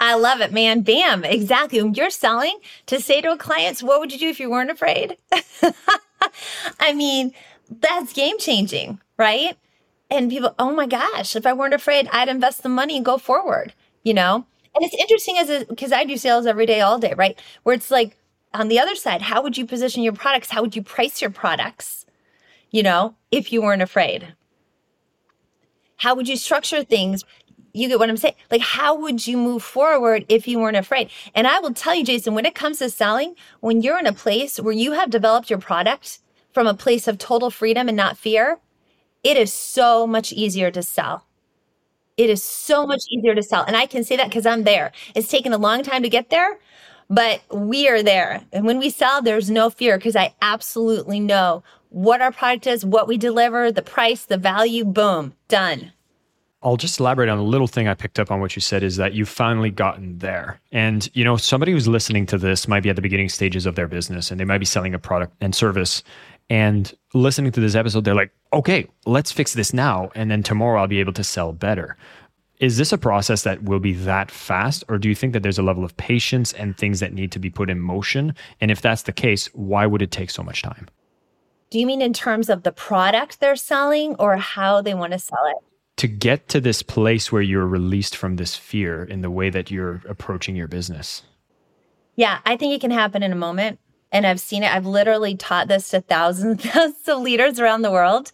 I 0.00 0.14
love 0.14 0.40
it, 0.40 0.52
man. 0.52 0.82
Bam. 0.82 1.24
Exactly. 1.24 1.82
When 1.82 1.94
you're 1.94 2.10
selling 2.10 2.56
to 2.86 3.00
say 3.00 3.20
to 3.20 3.32
a 3.32 3.36
client, 3.36 3.80
what 3.80 3.98
would 3.98 4.12
you 4.12 4.18
do 4.20 4.28
if 4.28 4.38
you 4.38 4.48
weren't 4.48 4.70
afraid? 4.70 5.16
I 6.80 6.92
mean, 6.92 7.32
that's 7.70 8.12
game 8.12 8.38
changing, 8.38 9.00
right? 9.16 9.56
And 10.10 10.30
people, 10.30 10.54
oh 10.58 10.72
my 10.72 10.86
gosh, 10.86 11.36
if 11.36 11.46
I 11.46 11.52
weren't 11.52 11.74
afraid, 11.74 12.08
I'd 12.12 12.28
invest 12.28 12.62
the 12.62 12.68
money 12.68 12.96
and 12.96 13.04
go 13.04 13.18
forward, 13.18 13.74
you 14.02 14.14
know? 14.14 14.46
And 14.74 14.84
it's 14.84 14.94
interesting 14.94 15.38
as 15.38 15.64
because 15.64 15.92
I 15.92 16.04
do 16.04 16.16
sales 16.16 16.46
every 16.46 16.66
day, 16.66 16.80
all 16.80 16.98
day, 16.98 17.14
right? 17.16 17.38
Where 17.62 17.74
it's 17.74 17.90
like 17.90 18.16
on 18.54 18.68
the 18.68 18.78
other 18.78 18.94
side, 18.94 19.22
how 19.22 19.42
would 19.42 19.58
you 19.58 19.66
position 19.66 20.02
your 20.02 20.12
products? 20.12 20.50
How 20.50 20.62
would 20.62 20.76
you 20.76 20.82
price 20.82 21.20
your 21.20 21.30
products, 21.30 22.06
you 22.70 22.82
know, 22.82 23.16
if 23.30 23.52
you 23.52 23.60
weren't 23.60 23.82
afraid? 23.82 24.34
How 25.96 26.14
would 26.14 26.28
you 26.28 26.36
structure 26.36 26.84
things? 26.84 27.24
You 27.72 27.88
get 27.88 27.98
what 27.98 28.08
I'm 28.08 28.16
saying? 28.16 28.34
Like, 28.50 28.62
how 28.62 28.94
would 28.98 29.26
you 29.26 29.36
move 29.36 29.62
forward 29.62 30.24
if 30.28 30.48
you 30.48 30.58
weren't 30.58 30.76
afraid? 30.76 31.10
And 31.34 31.46
I 31.46 31.58
will 31.58 31.74
tell 31.74 31.94
you, 31.94 32.04
Jason, 32.04 32.34
when 32.34 32.46
it 32.46 32.54
comes 32.54 32.78
to 32.78 32.88
selling, 32.88 33.34
when 33.60 33.82
you're 33.82 33.98
in 33.98 34.06
a 34.06 34.12
place 34.12 34.58
where 34.58 34.72
you 34.72 34.92
have 34.92 35.10
developed 35.10 35.50
your 35.50 35.58
product 35.58 36.20
from 36.52 36.66
a 36.66 36.74
place 36.74 37.08
of 37.08 37.18
total 37.18 37.50
freedom 37.50 37.88
and 37.88 37.96
not 37.96 38.16
fear, 38.16 38.58
it 39.22 39.36
is 39.36 39.52
so 39.52 40.06
much 40.06 40.32
easier 40.32 40.70
to 40.70 40.82
sell. 40.82 41.24
It 42.16 42.30
is 42.30 42.42
so 42.42 42.86
much 42.86 43.02
easier 43.10 43.34
to 43.34 43.42
sell. 43.42 43.64
And 43.64 43.76
I 43.76 43.86
can 43.86 44.02
say 44.04 44.16
that 44.16 44.28
because 44.28 44.46
I'm 44.46 44.64
there. 44.64 44.92
It's 45.14 45.30
taken 45.30 45.52
a 45.52 45.58
long 45.58 45.82
time 45.82 46.02
to 46.02 46.08
get 46.08 46.30
there, 46.30 46.58
but 47.08 47.42
we 47.52 47.88
are 47.88 48.02
there. 48.02 48.42
And 48.52 48.66
when 48.66 48.78
we 48.78 48.90
sell, 48.90 49.22
there's 49.22 49.50
no 49.50 49.70
fear 49.70 49.98
because 49.98 50.16
I 50.16 50.34
absolutely 50.42 51.20
know 51.20 51.62
what 51.90 52.20
our 52.20 52.32
product 52.32 52.66
is, 52.66 52.84
what 52.84 53.08
we 53.08 53.16
deliver, 53.16 53.70
the 53.70 53.82
price, 53.82 54.24
the 54.24 54.36
value, 54.36 54.84
boom, 54.84 55.34
done. 55.46 55.92
I'll 56.60 56.76
just 56.76 56.98
elaborate 56.98 57.28
on 57.28 57.38
a 57.38 57.44
little 57.44 57.68
thing 57.68 57.86
I 57.86 57.94
picked 57.94 58.18
up 58.18 58.32
on 58.32 58.40
what 58.40 58.56
you 58.56 58.60
said 58.60 58.82
is 58.82 58.96
that 58.96 59.14
you've 59.14 59.28
finally 59.28 59.70
gotten 59.70 60.18
there. 60.18 60.60
And, 60.72 61.08
you 61.14 61.22
know, 61.22 61.36
somebody 61.36 61.70
who's 61.70 61.86
listening 61.86 62.26
to 62.26 62.38
this 62.38 62.66
might 62.66 62.82
be 62.82 62.90
at 62.90 62.96
the 62.96 63.02
beginning 63.02 63.28
stages 63.28 63.64
of 63.64 63.76
their 63.76 63.86
business 63.86 64.32
and 64.32 64.40
they 64.40 64.44
might 64.44 64.58
be 64.58 64.64
selling 64.64 64.92
a 64.92 64.98
product 64.98 65.34
and 65.40 65.54
service 65.54 66.02
and 66.50 66.92
listening 67.14 67.52
to 67.52 67.60
this 67.60 67.74
episode, 67.74 68.04
they're 68.04 68.14
like, 68.14 68.32
okay, 68.52 68.88
let's 69.06 69.32
fix 69.32 69.52
this 69.54 69.74
now. 69.74 70.10
And 70.14 70.30
then 70.30 70.42
tomorrow 70.42 70.80
I'll 70.80 70.86
be 70.86 71.00
able 71.00 71.12
to 71.14 71.24
sell 71.24 71.52
better. 71.52 71.96
Is 72.58 72.76
this 72.76 72.92
a 72.92 72.98
process 72.98 73.42
that 73.42 73.62
will 73.62 73.78
be 73.78 73.92
that 73.92 74.30
fast? 74.30 74.82
Or 74.88 74.98
do 74.98 75.08
you 75.08 75.14
think 75.14 75.32
that 75.32 75.42
there's 75.42 75.58
a 75.58 75.62
level 75.62 75.84
of 75.84 75.96
patience 75.96 76.52
and 76.54 76.76
things 76.76 77.00
that 77.00 77.12
need 77.12 77.30
to 77.32 77.38
be 77.38 77.50
put 77.50 77.70
in 77.70 77.78
motion? 77.78 78.34
And 78.60 78.70
if 78.70 78.80
that's 78.80 79.02
the 79.02 79.12
case, 79.12 79.46
why 79.52 79.86
would 79.86 80.02
it 80.02 80.10
take 80.10 80.30
so 80.30 80.42
much 80.42 80.62
time? 80.62 80.88
Do 81.70 81.78
you 81.78 81.86
mean 81.86 82.02
in 82.02 82.14
terms 82.14 82.48
of 82.48 82.62
the 82.62 82.72
product 82.72 83.40
they're 83.40 83.54
selling 83.54 84.14
or 84.16 84.38
how 84.38 84.80
they 84.80 84.94
want 84.94 85.12
to 85.12 85.18
sell 85.18 85.44
it? 85.46 85.56
To 85.98 86.08
get 86.08 86.48
to 86.48 86.60
this 86.60 86.82
place 86.82 87.30
where 87.30 87.42
you're 87.42 87.66
released 87.66 88.16
from 88.16 88.36
this 88.36 88.56
fear 88.56 89.04
in 89.04 89.20
the 89.20 89.30
way 89.30 89.50
that 89.50 89.70
you're 89.70 90.00
approaching 90.08 90.56
your 90.56 90.68
business. 90.68 91.22
Yeah, 92.16 92.38
I 92.46 92.56
think 92.56 92.74
it 92.74 92.80
can 92.80 92.90
happen 92.90 93.22
in 93.22 93.32
a 93.32 93.36
moment 93.36 93.78
and 94.12 94.26
I've 94.26 94.40
seen 94.40 94.62
it. 94.62 94.72
I've 94.72 94.86
literally 94.86 95.36
taught 95.36 95.68
this 95.68 95.90
to 95.90 96.00
thousands, 96.00 96.64
thousands 96.64 97.08
of 97.08 97.20
leaders 97.20 97.60
around 97.60 97.82
the 97.82 97.90
world. 97.90 98.32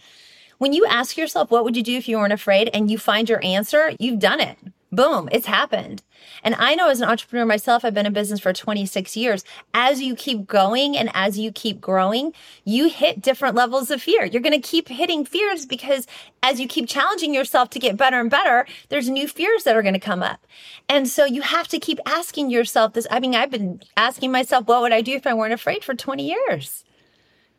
When 0.58 0.72
you 0.72 0.86
ask 0.86 1.16
yourself, 1.16 1.50
what 1.50 1.64
would 1.64 1.76
you 1.76 1.82
do 1.82 1.96
if 1.96 2.08
you 2.08 2.16
weren't 2.16 2.32
afraid, 2.32 2.70
and 2.72 2.90
you 2.90 2.98
find 2.98 3.28
your 3.28 3.44
answer, 3.44 3.92
you've 3.98 4.20
done 4.20 4.40
it. 4.40 4.56
Boom, 4.94 5.28
it's 5.32 5.46
happened. 5.46 6.02
And 6.42 6.54
I 6.56 6.74
know 6.74 6.88
as 6.88 7.00
an 7.00 7.08
entrepreneur 7.08 7.44
myself, 7.44 7.84
I've 7.84 7.94
been 7.94 8.06
in 8.06 8.12
business 8.12 8.38
for 8.38 8.52
26 8.52 9.16
years. 9.16 9.44
As 9.72 10.00
you 10.00 10.14
keep 10.14 10.46
going 10.46 10.96
and 10.96 11.10
as 11.14 11.38
you 11.38 11.50
keep 11.50 11.80
growing, 11.80 12.32
you 12.64 12.88
hit 12.88 13.20
different 13.20 13.56
levels 13.56 13.90
of 13.90 14.02
fear. 14.02 14.24
You're 14.24 14.42
going 14.42 14.60
to 14.60 14.68
keep 14.68 14.88
hitting 14.88 15.24
fears 15.24 15.66
because 15.66 16.06
as 16.42 16.60
you 16.60 16.68
keep 16.68 16.88
challenging 16.88 17.34
yourself 17.34 17.70
to 17.70 17.78
get 17.78 17.96
better 17.96 18.20
and 18.20 18.30
better, 18.30 18.66
there's 18.88 19.08
new 19.08 19.26
fears 19.26 19.64
that 19.64 19.76
are 19.76 19.82
going 19.82 19.94
to 19.94 20.00
come 20.00 20.22
up. 20.22 20.46
And 20.88 21.08
so 21.08 21.24
you 21.24 21.42
have 21.42 21.68
to 21.68 21.80
keep 21.80 21.98
asking 22.06 22.50
yourself 22.50 22.92
this. 22.92 23.06
I 23.10 23.20
mean, 23.20 23.34
I've 23.34 23.50
been 23.50 23.82
asking 23.96 24.30
myself, 24.30 24.66
what 24.66 24.82
would 24.82 24.92
I 24.92 25.00
do 25.00 25.14
if 25.14 25.26
I 25.26 25.34
weren't 25.34 25.54
afraid 25.54 25.82
for 25.82 25.94
20 25.94 26.26
years? 26.26 26.84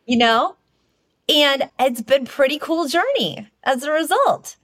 You 0.06 0.16
know? 0.16 0.56
And 1.28 1.68
it's 1.78 2.02
been 2.02 2.24
pretty 2.24 2.58
cool 2.58 2.86
journey 2.86 3.48
as 3.64 3.82
a 3.82 3.90
result. 3.90 4.56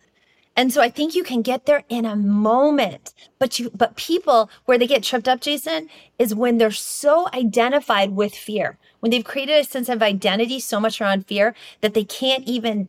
And 0.57 0.73
so 0.73 0.83
I 0.83 0.91
think 0.91 1.15
you 1.15 1.25
can 1.25 1.43
get 1.43 1.65
there 1.67 1.83
in 1.89 2.05
a 2.05 2.17
moment. 2.17 3.15
But 3.39 3.59
you 3.59 3.71
but 3.75 3.97
people 3.97 4.51
where 4.67 4.79
they 4.79 4.87
get 4.87 5.03
tripped 5.03 5.29
up, 5.29 5.41
Jason, 5.41 5.89
is 6.19 6.35
when 6.35 6.59
they're 6.59 6.71
so 6.71 7.29
identified 7.33 8.11
with 8.11 8.35
fear. 8.35 8.79
When 9.01 9.11
they've 9.11 9.25
created 9.25 9.61
a 9.61 9.65
sense 9.65 9.89
of 9.89 10.03
identity 10.03 10.61
so 10.61 10.79
much 10.79 11.01
around 11.01 11.27
fear 11.27 11.55
that 11.81 11.95
they 11.95 12.05
can't 12.05 12.45
even 12.45 12.89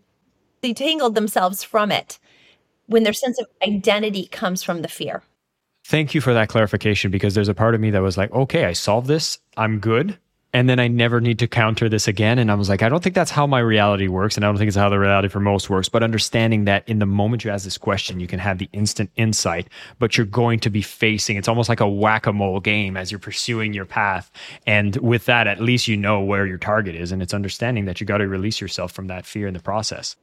detangle 0.61 1.13
themselves 1.13 1.63
from 1.63 1.91
it. 1.91 2.19
When 2.87 3.03
their 3.03 3.13
sense 3.13 3.39
of 3.39 3.47
identity 3.65 4.27
comes 4.27 4.61
from 4.61 4.81
the 4.81 4.89
fear. 4.89 5.23
Thank 5.85 6.13
you 6.13 6.21
for 6.21 6.33
that 6.33 6.49
clarification 6.49 7.11
because 7.11 7.33
there's 7.33 7.49
a 7.49 7.53
part 7.53 7.75
of 7.75 7.81
me 7.81 7.91
that 7.91 8.01
was 8.01 8.17
like, 8.17 8.31
okay, 8.31 8.65
I 8.65 8.73
solved 8.73 9.07
this. 9.07 9.39
I'm 9.57 9.79
good 9.79 10.17
and 10.53 10.69
then 10.69 10.79
I 10.79 10.87
never 10.87 11.19
need 11.19 11.39
to 11.39 11.47
counter 11.47 11.89
this 11.89 12.07
again. 12.07 12.37
And 12.37 12.51
I 12.51 12.55
was 12.55 12.69
like, 12.69 12.83
I 12.83 12.89
don't 12.89 13.01
think 13.01 13.15
that's 13.15 13.31
how 13.31 13.47
my 13.47 13.59
reality 13.59 14.07
works. 14.07 14.35
And 14.35 14.45
I 14.45 14.47
don't 14.47 14.57
think 14.57 14.67
it's 14.67 14.77
how 14.77 14.89
the 14.89 14.99
reality 14.99 15.27
for 15.27 15.39
most 15.39 15.69
works. 15.69 15.89
But 15.89 16.03
understanding 16.03 16.65
that 16.65 16.87
in 16.87 16.99
the 16.99 17.07
moment 17.07 17.43
you 17.43 17.49
ask 17.49 17.63
this 17.63 17.77
question, 17.77 18.19
you 18.19 18.27
can 18.27 18.39
have 18.39 18.59
the 18.59 18.69
instant 18.71 19.09
insight, 19.15 19.67
but 19.97 20.15
you're 20.15 20.27
going 20.27 20.59
to 20.59 20.69
be 20.69 20.83
facing 20.83 21.37
it's 21.37 21.47
almost 21.47 21.69
like 21.69 21.79
a 21.79 21.89
whack 21.89 22.27
a 22.27 22.33
mole 22.33 22.59
game 22.59 22.95
as 22.95 23.11
you're 23.11 23.19
pursuing 23.19 23.73
your 23.73 23.85
path. 23.85 24.31
And 24.67 24.95
with 24.97 25.25
that, 25.25 25.47
at 25.47 25.59
least 25.59 25.87
you 25.87 25.97
know 25.97 26.21
where 26.21 26.45
your 26.45 26.59
target 26.59 26.95
is. 26.95 27.11
And 27.11 27.21
it's 27.21 27.33
understanding 27.33 27.85
that 27.85 27.99
you 27.99 28.05
got 28.05 28.19
to 28.19 28.27
release 28.27 28.61
yourself 28.61 28.91
from 28.91 29.07
that 29.07 29.25
fear 29.25 29.47
in 29.47 29.53
the 29.53 29.59
process. 29.59 30.15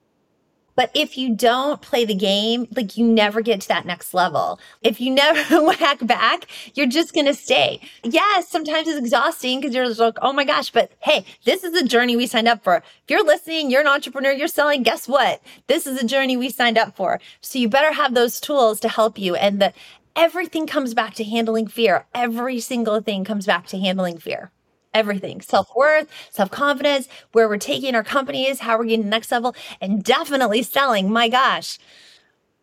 But 0.80 0.90
if 0.94 1.18
you 1.18 1.34
don't 1.34 1.82
play 1.82 2.06
the 2.06 2.14
game, 2.14 2.66
like 2.74 2.96
you 2.96 3.04
never 3.04 3.42
get 3.42 3.60
to 3.60 3.68
that 3.68 3.84
next 3.84 4.14
level. 4.14 4.58
If 4.80 4.98
you 4.98 5.10
never 5.10 5.62
whack 5.66 5.98
back, 6.06 6.46
you're 6.72 6.86
just 6.86 7.12
going 7.12 7.26
to 7.26 7.34
stay. 7.34 7.82
Yes, 8.02 8.48
sometimes 8.48 8.88
it's 8.88 8.96
exhausting 8.96 9.60
because 9.60 9.74
you're 9.74 9.84
just 9.84 10.00
like, 10.00 10.16
oh 10.22 10.32
my 10.32 10.42
gosh, 10.46 10.70
but 10.70 10.90
hey, 11.00 11.26
this 11.44 11.64
is 11.64 11.74
the 11.74 11.86
journey 11.86 12.16
we 12.16 12.26
signed 12.26 12.48
up 12.48 12.64
for. 12.64 12.76
If 12.76 12.84
you're 13.08 13.22
listening, 13.22 13.70
you're 13.70 13.82
an 13.82 13.88
entrepreneur, 13.88 14.32
you're 14.32 14.48
selling, 14.48 14.82
guess 14.82 15.06
what? 15.06 15.42
This 15.66 15.86
is 15.86 16.00
the 16.00 16.06
journey 16.06 16.38
we 16.38 16.48
signed 16.48 16.78
up 16.78 16.96
for. 16.96 17.20
So 17.42 17.58
you 17.58 17.68
better 17.68 17.92
have 17.92 18.14
those 18.14 18.40
tools 18.40 18.80
to 18.80 18.88
help 18.88 19.18
you. 19.18 19.34
And 19.34 19.60
the 19.60 19.74
everything 20.16 20.66
comes 20.66 20.94
back 20.94 21.12
to 21.16 21.24
handling 21.24 21.66
fear. 21.66 22.06
Every 22.14 22.58
single 22.58 23.02
thing 23.02 23.22
comes 23.22 23.44
back 23.44 23.66
to 23.66 23.78
handling 23.78 24.16
fear 24.16 24.50
everything 24.94 25.40
self 25.40 25.74
worth, 25.74 26.08
self 26.30 26.50
confidence, 26.50 27.08
where 27.32 27.48
we're 27.48 27.58
taking 27.58 27.94
our 27.94 28.04
companies, 28.04 28.60
how 28.60 28.78
we're 28.78 28.84
getting 28.84 29.08
next 29.08 29.30
level, 29.30 29.54
and 29.80 30.02
definitely 30.02 30.62
selling. 30.62 31.10
My 31.10 31.28
gosh. 31.28 31.78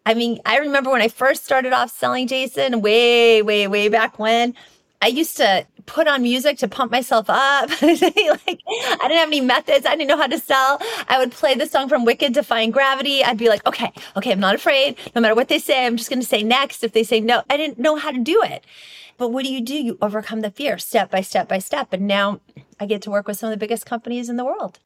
I 0.06 0.14
mean, 0.14 0.40
I 0.46 0.60
remember 0.60 0.90
when 0.90 1.02
I 1.02 1.10
first 1.10 1.44
started 1.44 1.74
off 1.74 1.92
selling 1.92 2.28
Jason, 2.28 2.82
way, 2.82 3.42
way, 3.42 3.68
way 3.68 3.90
back 3.90 4.18
when. 4.18 4.56
I 5.02 5.08
used 5.08 5.38
to 5.38 5.66
put 5.86 6.08
on 6.08 6.24
music 6.24 6.58
to 6.60 6.68
pump 6.68 6.92
myself 6.92 7.26
up. 7.30 7.70
like 7.82 7.82
I 7.82 8.98
didn't 9.02 9.18
have 9.18 9.28
any 9.28 9.42
methods. 9.42 9.86
I 9.86 9.96
didn't 9.96 10.08
know 10.08 10.18
how 10.18 10.28
to 10.28 10.40
sell. 10.40 10.80
I 11.08 11.20
would 11.20 11.32
play 11.32 11.56
the 11.56 11.66
song 11.68 11.90
from 11.90 12.06
Wicked, 12.06 12.34
Defying 12.34 12.72
Gravity. 12.72 13.24
I'd 13.24 13.38
be 13.38 13.50
like, 13.50 13.66
okay, 13.66 13.92
okay, 14.16 14.32
I'm 14.32 14.40
not 14.40 14.56
afraid. 14.56 14.98
No 15.14 15.22
matter 15.22 15.36
what 15.36 15.50
they 15.50 15.60
say, 15.60 15.86
I'm 15.86 15.98
just 15.98 16.10
going 16.10 16.22
to 16.22 16.26
say 16.28 16.42
next. 16.42 16.84
If 16.84 16.94
they 16.94 17.04
say 17.04 17.20
no, 17.20 17.44
I 17.50 17.58
didn't 17.58 17.78
know 17.78 17.96
how 17.96 18.12
to 18.12 18.20
do 18.20 18.42
it. 18.44 18.66
But 19.18 19.30
what 19.30 19.44
do 19.44 19.52
you 19.52 19.62
do? 19.62 19.74
You 19.74 19.98
overcome 20.02 20.42
the 20.42 20.52
fear 20.52 20.78
step 20.78 21.12
by 21.12 21.22
step 21.22 21.48
by 21.48 21.60
step. 21.60 21.92
And 21.92 22.08
now 22.08 22.40
I 22.80 22.86
get 22.86 23.02
to 23.04 23.12
work 23.12 23.28
with 23.28 23.38
some 23.38 23.48
of 23.48 23.52
the 23.52 23.64
biggest 23.64 23.86
companies 23.86 24.30
in 24.30 24.38
the 24.38 24.46
world. 24.46 24.80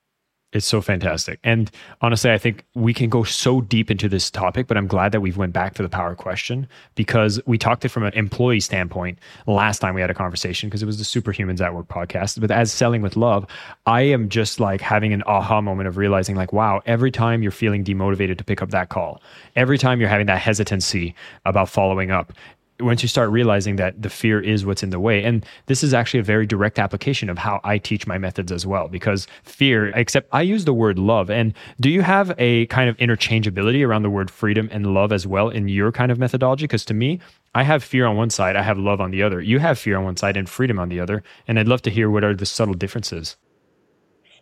It's 0.54 0.66
so 0.66 0.82
fantastic. 0.82 1.40
And 1.46 1.72
honestly, 2.02 2.30
I 2.30 2.38
think 2.38 2.66
we 2.76 2.94
can 2.94 3.10
go 3.10 3.24
so 3.24 3.62
deep 3.62 3.90
into 3.90 4.10
this 4.10 4.30
topic, 4.30 4.68
but 4.68 4.76
I'm 4.76 4.88
glad 4.88 5.14
that 5.14 5.22
we've 5.22 5.38
went 5.38 5.54
back 5.54 5.76
to 5.76 5.84
the 5.84 5.88
power 5.88 6.14
question 6.14 6.68
because 6.96 7.40
we 7.46 7.58
talked 7.58 7.86
it 7.86 7.90
from 7.90 8.04
an 8.04 8.14
employee 8.16 8.60
standpoint 8.60 9.18
last 9.48 9.80
time 9.80 9.96
we 9.96 10.02
had 10.02 10.10
a 10.10 10.14
conversation 10.14 10.68
because 10.68 10.84
it 10.84 10.88
was 10.88 10.98
the 10.98 11.06
Superhumans 11.22 11.62
at 11.62 11.74
Work 11.74 11.88
podcast. 11.88 12.42
But 12.42 12.52
as 12.52 12.70
selling 12.70 13.02
with 13.02 13.16
love, 13.16 13.46
I 13.86 14.02
am 14.02 14.28
just 14.28 14.60
like 14.60 14.82
having 14.82 15.14
an 15.14 15.24
aha 15.26 15.62
moment 15.62 15.88
of 15.88 15.96
realizing 15.96 16.36
like, 16.36 16.52
wow, 16.52 16.82
every 16.86 17.12
time 17.12 17.42
you're 17.42 17.54
feeling 17.54 17.86
demotivated 17.86 18.38
to 18.38 18.44
pick 18.44 18.62
up 18.62 18.72
that 18.72 18.90
call, 18.90 19.22
every 19.56 19.78
time 19.78 20.02
you're 20.02 20.10
having 20.10 20.28
that 20.28 20.40
hesitancy 20.40 21.16
about 21.46 21.70
following 21.70 22.12
up, 22.12 22.34
once 22.82 23.02
you 23.02 23.08
start 23.08 23.30
realizing 23.30 23.76
that 23.78 24.02
the 24.02 24.10
fear 24.10 24.40
is 24.40 24.66
what's 24.66 24.84
in 24.84 24.90
the 24.90 25.00
way. 25.00 25.24
And 25.24 25.46
this 25.68 25.84
is 25.84 25.94
actually 25.94 26.20
a 26.20 26.24
very 26.24 26.46
direct 26.46 26.80
application 26.80 27.30
of 27.30 27.38
how 27.38 27.60
i 27.64 27.78
teach 27.78 28.08
my 28.08 28.18
methods 28.18 28.52
as 28.52 28.66
well 28.66 28.88
because 28.88 29.28
fear 29.44 29.88
except 29.90 30.28
i 30.32 30.42
use 30.42 30.66
the 30.66 30.74
word 30.74 30.98
love. 31.00 31.30
And 31.30 31.54
do 31.80 31.90
you 31.90 32.02
have 32.02 32.34
a 32.38 32.66
kind 32.68 32.90
of 32.90 32.98
interchangeability 32.98 33.86
around 33.86 34.04
the 34.04 34.10
word 34.10 34.32
freedom 34.32 34.70
and 34.72 34.94
love 34.94 35.12
as 35.12 35.26
well 35.28 35.50
in 35.50 35.68
your 35.68 35.92
kind 35.92 36.12
of 36.12 36.20
methodology? 36.20 36.66
Because 36.66 36.86
to 36.86 36.94
me 36.94 37.20
i 37.56 37.64
have 37.64 37.84
fear 37.84 38.06
on 38.06 38.16
one 38.16 38.30
side 38.30 38.56
i 38.56 38.62
have 38.62 38.78
love 38.78 39.02
on 39.02 39.12
the 39.12 39.24
other. 39.24 39.42
You 39.42 39.60
have 39.60 39.78
fear 39.80 39.98
on 39.98 40.04
one 40.04 40.18
side 40.18 40.38
and 40.38 40.50
freedom 40.50 40.80
on 40.80 40.90
the 40.90 41.00
other. 41.00 41.24
And 41.48 41.60
i'd 41.60 41.68
love 41.68 41.82
to 41.84 41.90
hear 41.90 42.10
what 42.10 42.24
are 42.24 42.36
the 42.36 42.46
subtle 42.46 42.74
differences? 42.74 43.38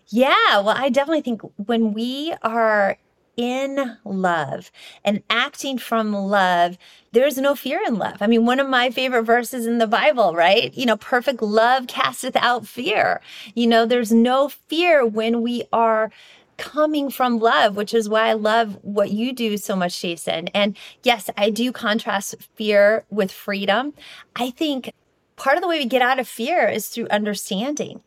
Yeah 0.08 0.60
well 0.60 0.76
i 0.78 0.90
definitely 0.90 1.22
think 1.22 1.42
when 1.58 1.94
we 1.94 2.34
are 2.42 2.98
in 3.38 3.98
love 4.04 4.72
and 5.04 5.24
acting 5.30 5.78
from 5.78 6.14
love, 6.14 6.78
there's 7.12 7.38
no 7.38 7.56
fear 7.56 7.82
in 7.86 7.96
love. 7.96 8.18
I 8.22 8.28
mean, 8.28 8.46
one 8.46 8.60
of 8.60 8.68
my 8.68 8.90
favorite 8.92 9.24
verses 9.24 9.66
in 9.66 9.78
the 9.78 9.88
Bible, 9.88 10.36
right? 10.36 10.74
You 10.74 10.86
know, 10.86 10.98
perfect 10.98 11.42
love 11.42 11.88
casteth 11.88 12.36
out 12.36 12.68
fear. 12.68 13.22
You 13.56 13.68
know, 13.68 13.86
there's 13.86 14.12
no 14.12 14.50
fear 14.50 15.06
when 15.06 15.42
we 15.42 15.64
are 15.72 16.12
coming 16.58 17.10
from 17.10 17.40
love, 17.40 17.76
which 17.78 17.94
is 17.94 18.10
why 18.10 18.28
I 18.28 18.34
love 18.34 18.78
what 18.82 19.12
you 19.12 19.34
do 19.34 19.58
so 19.58 19.76
much, 19.76 20.00
Jason. 20.02 20.50
And 20.50 20.78
yes, 21.04 21.30
I 21.38 21.50
do 21.50 21.72
contrast 21.72 22.36
fear 22.56 23.06
with 23.10 23.32
freedom. 23.32 23.94
I 24.36 24.52
think 24.52 24.92
part 25.38 25.56
of 25.56 25.62
the 25.62 25.70
way 25.70 25.80
we 25.80 25.86
get 25.86 26.02
out 26.02 26.20
of 26.20 26.28
fear 26.28 26.68
is 26.68 26.90
through 26.90 27.08
understanding. 27.08 28.02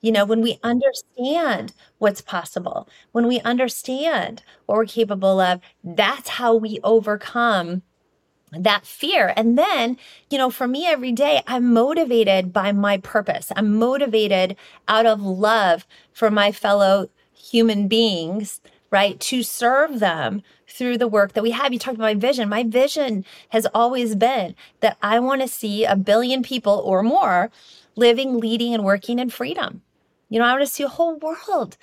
You 0.00 0.12
know, 0.12 0.24
when 0.24 0.42
we 0.42 0.58
understand 0.62 1.72
what's 1.98 2.20
possible, 2.20 2.88
when 3.12 3.26
we 3.26 3.40
understand 3.40 4.42
what 4.66 4.76
we're 4.78 4.86
capable 4.86 5.40
of, 5.40 5.60
that's 5.82 6.28
how 6.30 6.54
we 6.54 6.78
overcome 6.84 7.82
that 8.52 8.86
fear. 8.86 9.32
And 9.36 9.58
then, 9.58 9.98
you 10.30 10.38
know, 10.38 10.50
for 10.50 10.66
me 10.66 10.86
every 10.86 11.12
day, 11.12 11.42
I'm 11.46 11.72
motivated 11.72 12.52
by 12.52 12.72
my 12.72 12.98
purpose. 12.98 13.52
I'm 13.56 13.76
motivated 13.76 14.56
out 14.86 15.06
of 15.06 15.20
love 15.20 15.86
for 16.12 16.30
my 16.30 16.50
fellow 16.52 17.10
human 17.34 17.88
beings, 17.88 18.60
right? 18.90 19.20
To 19.20 19.42
serve 19.42 20.00
them 20.00 20.42
through 20.66 20.98
the 20.98 21.08
work 21.08 21.32
that 21.34 21.42
we 21.42 21.50
have. 21.50 21.72
You 21.72 21.78
talked 21.78 21.96
about 21.96 22.04
my 22.04 22.14
vision. 22.14 22.48
My 22.48 22.62
vision 22.64 23.24
has 23.50 23.66
always 23.74 24.14
been 24.14 24.54
that 24.80 24.96
I 25.02 25.18
want 25.20 25.42
to 25.42 25.48
see 25.48 25.84
a 25.84 25.96
billion 25.96 26.42
people 26.42 26.82
or 26.84 27.02
more 27.02 27.50
living, 27.96 28.38
leading, 28.38 28.72
and 28.74 28.84
working 28.84 29.18
in 29.18 29.28
freedom. 29.28 29.82
You 30.28 30.38
know, 30.38 30.44
I 30.44 30.52
want 30.52 30.62
to 30.62 30.72
see 30.72 30.82
a 30.82 30.88
whole 30.88 31.16
world. 31.16 31.76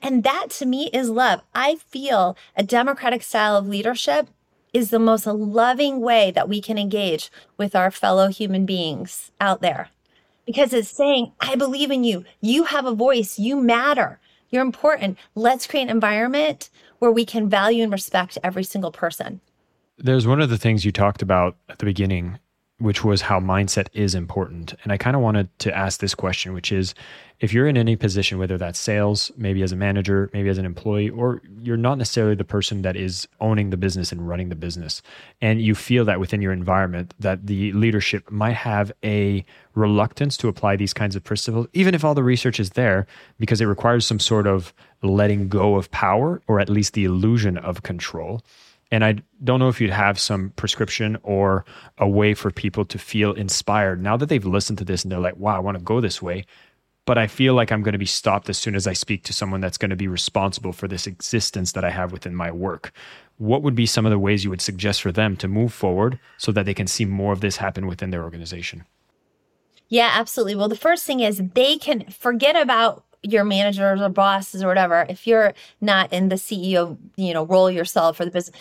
And 0.00 0.24
that 0.24 0.50
to 0.50 0.66
me 0.66 0.90
is 0.92 1.08
love. 1.08 1.42
I 1.54 1.76
feel 1.76 2.36
a 2.56 2.62
democratic 2.62 3.22
style 3.22 3.56
of 3.56 3.68
leadership 3.68 4.28
is 4.72 4.90
the 4.90 4.98
most 4.98 5.26
loving 5.26 6.00
way 6.00 6.30
that 6.30 6.48
we 6.48 6.60
can 6.60 6.78
engage 6.78 7.30
with 7.56 7.76
our 7.76 7.90
fellow 7.90 8.28
human 8.28 8.66
beings 8.66 9.30
out 9.40 9.60
there 9.60 9.90
because 10.46 10.72
it's 10.72 10.88
saying, 10.88 11.32
I 11.40 11.56
believe 11.56 11.90
in 11.90 12.04
you. 12.04 12.24
You 12.40 12.64
have 12.64 12.86
a 12.86 12.94
voice. 12.94 13.38
You 13.38 13.56
matter. 13.56 14.18
You're 14.50 14.62
important. 14.62 15.18
Let's 15.34 15.66
create 15.66 15.84
an 15.84 15.90
environment 15.90 16.70
where 16.98 17.12
we 17.12 17.24
can 17.24 17.48
value 17.48 17.82
and 17.82 17.92
respect 17.92 18.38
every 18.42 18.64
single 18.64 18.92
person. 18.92 19.40
There's 19.98 20.26
one 20.26 20.40
of 20.40 20.50
the 20.50 20.58
things 20.58 20.84
you 20.84 20.92
talked 20.92 21.22
about 21.22 21.56
at 21.68 21.78
the 21.78 21.86
beginning 21.86 22.38
which 22.82 23.04
was 23.04 23.22
how 23.22 23.38
mindset 23.38 23.86
is 23.92 24.14
important. 24.14 24.74
And 24.82 24.90
I 24.90 24.96
kind 24.96 25.14
of 25.14 25.22
wanted 25.22 25.56
to 25.60 25.76
ask 25.76 26.00
this 26.00 26.16
question, 26.16 26.52
which 26.52 26.72
is 26.72 26.94
if 27.38 27.52
you're 27.52 27.68
in 27.68 27.76
any 27.76 27.94
position, 27.94 28.38
whether 28.38 28.58
that's 28.58 28.78
sales, 28.78 29.30
maybe 29.36 29.62
as 29.62 29.70
a 29.70 29.76
manager, 29.76 30.28
maybe 30.32 30.48
as 30.48 30.58
an 30.58 30.64
employee, 30.64 31.08
or 31.08 31.42
you're 31.60 31.76
not 31.76 31.96
necessarily 31.96 32.34
the 32.34 32.44
person 32.44 32.82
that 32.82 32.96
is 32.96 33.28
owning 33.40 33.70
the 33.70 33.76
business 33.76 34.10
and 34.10 34.28
running 34.28 34.48
the 34.48 34.56
business, 34.56 35.00
and 35.40 35.62
you 35.62 35.76
feel 35.76 36.04
that 36.04 36.18
within 36.18 36.42
your 36.42 36.52
environment 36.52 37.14
that 37.20 37.46
the 37.46 37.72
leadership 37.72 38.28
might 38.30 38.54
have 38.56 38.90
a 39.04 39.44
reluctance 39.76 40.36
to 40.36 40.48
apply 40.48 40.74
these 40.74 40.92
kinds 40.92 41.14
of 41.14 41.22
principles, 41.22 41.68
even 41.72 41.94
if 41.94 42.04
all 42.04 42.14
the 42.14 42.24
research 42.24 42.58
is 42.58 42.70
there, 42.70 43.06
because 43.38 43.60
it 43.60 43.66
requires 43.66 44.04
some 44.04 44.18
sort 44.18 44.48
of 44.48 44.74
letting 45.02 45.48
go 45.48 45.76
of 45.76 45.90
power 45.92 46.42
or 46.48 46.58
at 46.58 46.68
least 46.68 46.94
the 46.94 47.04
illusion 47.04 47.56
of 47.58 47.82
control 47.84 48.42
and 48.92 49.02
I 49.02 49.16
don't 49.42 49.58
know 49.58 49.68
if 49.68 49.80
you'd 49.80 49.90
have 49.90 50.20
some 50.20 50.50
prescription 50.50 51.16
or 51.22 51.64
a 51.96 52.06
way 52.06 52.34
for 52.34 52.50
people 52.50 52.84
to 52.84 52.98
feel 52.98 53.32
inspired 53.32 54.02
now 54.02 54.18
that 54.18 54.28
they've 54.28 54.44
listened 54.44 54.78
to 54.78 54.84
this 54.84 55.02
and 55.02 55.10
they're 55.10 55.18
like, 55.18 55.38
wow, 55.38 55.56
I 55.56 55.60
want 55.60 55.78
to 55.78 55.82
go 55.82 56.00
this 56.00 56.20
way. 56.20 56.44
But 57.06 57.16
I 57.16 57.26
feel 57.26 57.54
like 57.54 57.72
I'm 57.72 57.82
going 57.82 57.94
to 57.94 57.98
be 57.98 58.06
stopped 58.06 58.50
as 58.50 58.58
soon 58.58 58.76
as 58.76 58.86
I 58.86 58.92
speak 58.92 59.24
to 59.24 59.32
someone 59.32 59.62
that's 59.62 59.78
going 59.78 59.90
to 59.90 59.96
be 59.96 60.08
responsible 60.08 60.72
for 60.72 60.86
this 60.86 61.06
existence 61.06 61.72
that 61.72 61.84
I 61.84 61.90
have 61.90 62.12
within 62.12 62.34
my 62.34 62.52
work. 62.52 62.92
What 63.38 63.62
would 63.62 63.74
be 63.74 63.86
some 63.86 64.04
of 64.04 64.10
the 64.10 64.18
ways 64.18 64.44
you 64.44 64.50
would 64.50 64.60
suggest 64.60 65.00
for 65.00 65.10
them 65.10 65.36
to 65.38 65.48
move 65.48 65.72
forward 65.72 66.20
so 66.36 66.52
that 66.52 66.66
they 66.66 66.74
can 66.74 66.86
see 66.86 67.06
more 67.06 67.32
of 67.32 67.40
this 67.40 67.56
happen 67.56 67.86
within 67.86 68.10
their 68.10 68.22
organization? 68.22 68.84
Yeah, 69.88 70.12
absolutely. 70.14 70.54
Well, 70.54 70.68
the 70.68 70.76
first 70.76 71.04
thing 71.04 71.20
is 71.20 71.42
they 71.54 71.76
can 71.76 72.04
forget 72.10 72.56
about 72.56 73.04
your 73.22 73.44
managers 73.44 74.00
or 74.00 74.08
bosses 74.08 74.62
or 74.62 74.66
whatever 74.66 75.06
if 75.08 75.26
you're 75.26 75.54
not 75.80 76.12
in 76.12 76.28
the 76.28 76.34
ceo 76.34 76.98
you 77.16 77.32
know 77.32 77.46
role 77.46 77.70
yourself 77.70 78.18
or 78.18 78.24
the 78.24 78.30
business 78.30 78.56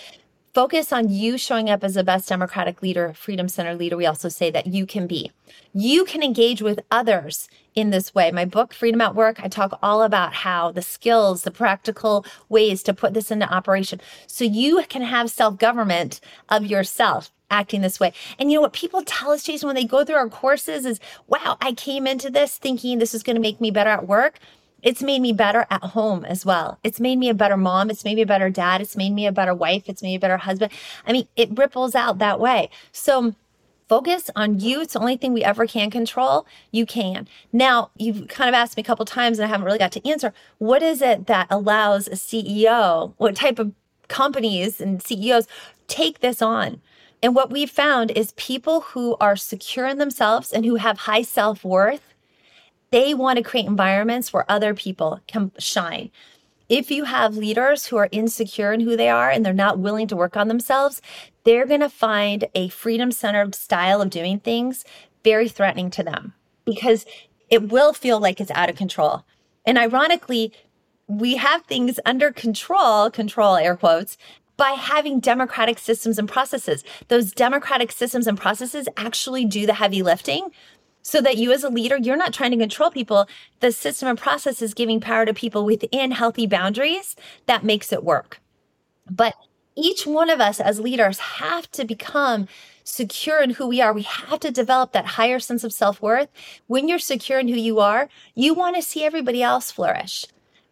Focus 0.54 0.92
on 0.92 1.08
you 1.08 1.38
showing 1.38 1.70
up 1.70 1.82
as 1.82 1.94
the 1.94 2.04
best 2.04 2.28
democratic 2.28 2.82
leader, 2.82 3.14
freedom 3.14 3.48
center 3.48 3.74
leader. 3.74 3.96
We 3.96 4.06
also 4.06 4.28
say 4.28 4.52
that 4.52 4.68
you 4.68 4.86
can 4.86 5.08
be. 5.08 5.32
You 5.74 6.04
can 6.04 6.22
engage 6.22 6.62
with 6.62 6.82
others 6.92 7.48
in 7.74 7.90
this 7.90 8.14
way. 8.14 8.32
My 8.32 8.44
book, 8.44 8.74
Freedom 8.74 9.00
at 9.00 9.16
Work, 9.16 9.40
I 9.42 9.48
talk 9.48 9.80
all 9.82 10.04
about 10.04 10.34
how 10.34 10.74
the 10.74 10.82
skills, 10.82 11.44
the 11.44 11.52
practical 11.52 12.26
ways 12.50 12.84
to 12.84 12.94
put 12.94 13.14
this 13.14 13.32
into 13.32 13.50
operation 13.50 14.02
so 14.28 14.44
you 14.44 14.84
can 14.90 15.04
have 15.04 15.32
self 15.32 15.58
government 15.58 16.20
of 16.50 16.66
yourself 16.66 17.32
acting 17.50 17.80
this 17.80 18.02
way. 18.02 18.12
And 18.38 18.52
you 18.52 18.58
know 18.58 18.62
what 18.62 18.74
people 18.74 19.04
tell 19.04 19.32
us, 19.32 19.44
Jason, 19.44 19.68
when 19.68 19.76
they 19.76 19.86
go 19.86 20.04
through 20.04 20.16
our 20.16 20.30
courses 20.30 20.86
is, 20.86 21.00
wow, 21.28 21.58
I 21.62 21.72
came 21.72 22.06
into 22.06 22.30
this 22.30 22.58
thinking 22.58 23.00
this 23.00 23.14
is 23.14 23.24
going 23.24 23.38
to 23.38 23.42
make 23.42 23.62
me 23.62 23.72
better 23.72 23.90
at 23.90 24.06
work. 24.06 24.40
It's 24.84 25.04
made 25.04 25.22
me 25.22 25.34
better 25.34 25.66
at 25.70 25.84
home 25.84 26.26
as 26.26 26.46
well. 26.46 26.80
It's 26.84 27.00
made 27.00 27.18
me 27.18 27.30
a 27.30 27.34
better 27.34 27.58
mom. 27.58 27.90
It's 27.90 28.04
made 28.04 28.16
me 28.16 28.24
a 28.24 28.28
better 28.28 28.50
dad. 28.50 28.82
It's 28.82 28.98
made 28.98 29.12
me 29.12 29.28
a 29.28 29.32
better 29.32 29.54
wife. 29.54 29.84
It's 29.88 30.02
made 30.02 30.10
me 30.10 30.16
a 30.16 30.20
better 30.20 30.38
husband. 30.38 30.72
I 31.06 31.12
mean, 31.12 31.28
it 31.36 31.58
ripples 31.58 31.96
out 31.96 32.18
that 32.18 32.40
way. 32.40 32.70
So 32.92 33.36
focus 33.88 34.30
on 34.36 34.60
you. 34.60 34.82
It's 34.82 34.94
the 34.94 35.00
only 35.00 35.18
thing 35.18 35.34
we 35.34 35.44
ever 35.44 35.68
can 35.68 35.92
control. 35.92 36.48
You 36.72 36.86
can. 36.86 37.28
Now, 37.52 37.92
you've 37.98 38.28
kind 38.28 38.48
of 38.48 38.56
asked 38.56 38.78
me 38.78 38.82
a 38.82 38.86
couple 38.86 39.06
times 39.06 39.38
and 39.38 39.46
I 39.46 39.50
haven't 39.50 39.66
really 39.66 39.78
got 39.78 39.92
to 39.92 40.10
answer. 40.10 40.34
What 40.58 40.82
is 40.82 41.02
it 41.02 41.28
that 41.28 41.48
allows 41.50 42.08
a 42.08 42.12
CEO, 42.12 43.14
what 43.18 43.36
type 43.36 43.60
of 43.60 43.74
companies 44.08 44.82
and 44.82 45.02
CEOs 45.02 45.48
take 45.88 46.22
this 46.22 46.42
on? 46.42 46.82
And 47.24 47.36
what 47.36 47.52
we've 47.52 47.70
found 47.70 48.12
is 48.12 48.32
people 48.32 48.82
who 48.82 49.16
are 49.20 49.36
secure 49.36 49.86
in 49.86 50.00
themselves 50.00 50.52
and 50.52 50.66
who 50.66 50.76
have 50.78 51.00
high 51.00 51.22
self 51.22 51.64
worth 51.64 52.11
they 52.92 53.14
want 53.14 53.38
to 53.38 53.44
create 53.44 53.66
environments 53.66 54.32
where 54.32 54.50
other 54.50 54.74
people 54.74 55.22
can 55.28 55.52
shine. 55.58 56.12
If 56.70 56.90
you 56.90 57.06
have 57.06 57.36
leaders 57.36 57.88
who 57.88 57.98
are 57.98 58.08
insecure 58.12 58.72
in 58.72 58.82
who 58.82 58.96
they 58.96 59.10
are 59.10 59.30
and 59.30 59.46
they're 59.46 59.54
not 59.54 59.80
willing 59.80 60.08
to 60.08 60.16
work 60.16 60.38
on 60.38 60.48
themselves, 60.48 61.02
they're 61.44 61.66
going 61.66 61.82
to 61.82 61.90
find 61.90 62.46
a 62.56 62.70
freedom 62.70 63.12
centered 63.12 63.56
style 63.56 64.02
of 64.02 64.10
doing 64.10 64.40
things 64.40 64.86
very 65.24 65.50
threatening 65.50 65.90
to 65.92 66.04
them 66.04 66.34
because 66.66 67.06
it 67.50 67.70
will 67.70 67.92
feel 67.92 68.20
like 68.20 68.40
it's 68.40 68.52
out 68.52 68.70
of 68.70 68.76
control. 68.76 69.26
And 69.66 69.78
ironically, 69.78 70.54
we 71.08 71.36
have 71.36 71.64
things 71.66 72.00
under 72.06 72.32
control, 72.32 73.10
control 73.10 73.56
air 73.58 73.76
quotes, 73.76 74.18
by 74.56 74.72
having 74.72 75.20
democratic 75.20 75.80
systems 75.80 76.18
and 76.20 76.30
processes. 76.30 76.84
Those 77.08 77.32
democratic 77.32 77.92
systems 77.92 78.28
and 78.28 78.38
processes 78.38 78.88
actually 78.96 79.44
do 79.44 79.66
the 79.66 79.74
heavy 79.74 80.04
lifting 80.04 80.52
so 81.02 81.22
that 81.22 81.38
you 81.38 81.52
as 81.52 81.64
a 81.64 81.70
leader 81.70 81.98
you're 81.98 82.18
not 82.18 82.34
trying 82.34 82.52
to 82.52 82.58
control 82.58 82.92
people. 82.92 83.28
The 83.60 83.72
system 83.72 84.08
and 84.08 84.18
process 84.18 84.62
is 84.62 84.74
giving 84.74 85.00
power 85.00 85.26
to 85.26 85.34
people 85.34 85.66
within 85.66 86.12
healthy 86.12 86.48
boundaries 86.48 87.16
that 87.46 87.64
makes 87.64 87.92
it 87.92 88.04
work. 88.04 88.40
But 89.10 89.36
each 89.76 90.06
one 90.06 90.30
of 90.30 90.42
us 90.42 90.60
as 90.60 90.80
leaders 90.80 91.20
have 91.20 91.70
to 91.72 91.86
become 91.86 92.48
secure 92.84 93.42
in 93.42 93.52
who 93.52 93.68
we 93.68 93.80
are. 93.82 93.94
We 93.94 94.02
have 94.04 94.40
to 94.42 94.52
develop 94.52 94.92
that 94.92 95.06
higher 95.06 95.40
sense 95.40 95.64
of 95.64 95.72
self-worth. 95.72 96.30
When 96.68 96.88
you're 96.88 97.00
secure 97.00 97.40
in 97.40 97.48
who 97.48 97.56
you 97.56 97.80
are 97.80 98.10
you 98.36 98.54
want 98.54 98.76
to 98.76 98.82
see 98.82 99.04
everybody 99.04 99.42
else 99.42 99.72
flourish. 99.72 100.26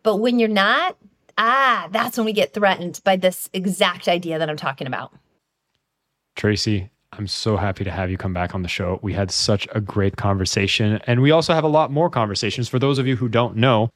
But 0.03 0.17
when 0.17 0.39
you're 0.39 0.49
not 0.49 0.97
ah 1.37 1.87
that's 1.91 2.17
when 2.17 2.25
we 2.25 2.33
get 2.33 2.53
threatened 2.53 2.99
by 3.03 3.15
this 3.15 3.49
exact 3.53 4.07
idea 4.07 4.37
that 4.37 4.49
i'm 4.49 4.57
talking 4.57 4.87
about. 4.87 5.13
Traci 6.35 6.89
I'm 7.13 7.27
so 7.27 7.57
happy 7.57 7.83
to 7.83 7.91
have 7.91 8.11
you 8.11 8.17
come 8.17 8.33
back 8.33 8.53
on 8.53 8.61
the 8.61 8.67
show. 8.69 8.99
We 9.01 9.13
had 9.13 9.31
such 9.31 9.67
a 9.73 9.81
great 9.81 10.15
conversation, 10.15 10.99
and 11.07 11.21
we 11.21 11.31
also 11.31 11.53
have 11.53 11.63
a 11.63 11.69
lot 11.69 11.91
more 11.91 12.09
conversations. 12.09 12.69
For 12.69 12.79
those 12.79 12.99
of 12.99 13.07
you 13.07 13.15
who 13.15 13.27
don't 13.27 13.55
know, 13.55 13.89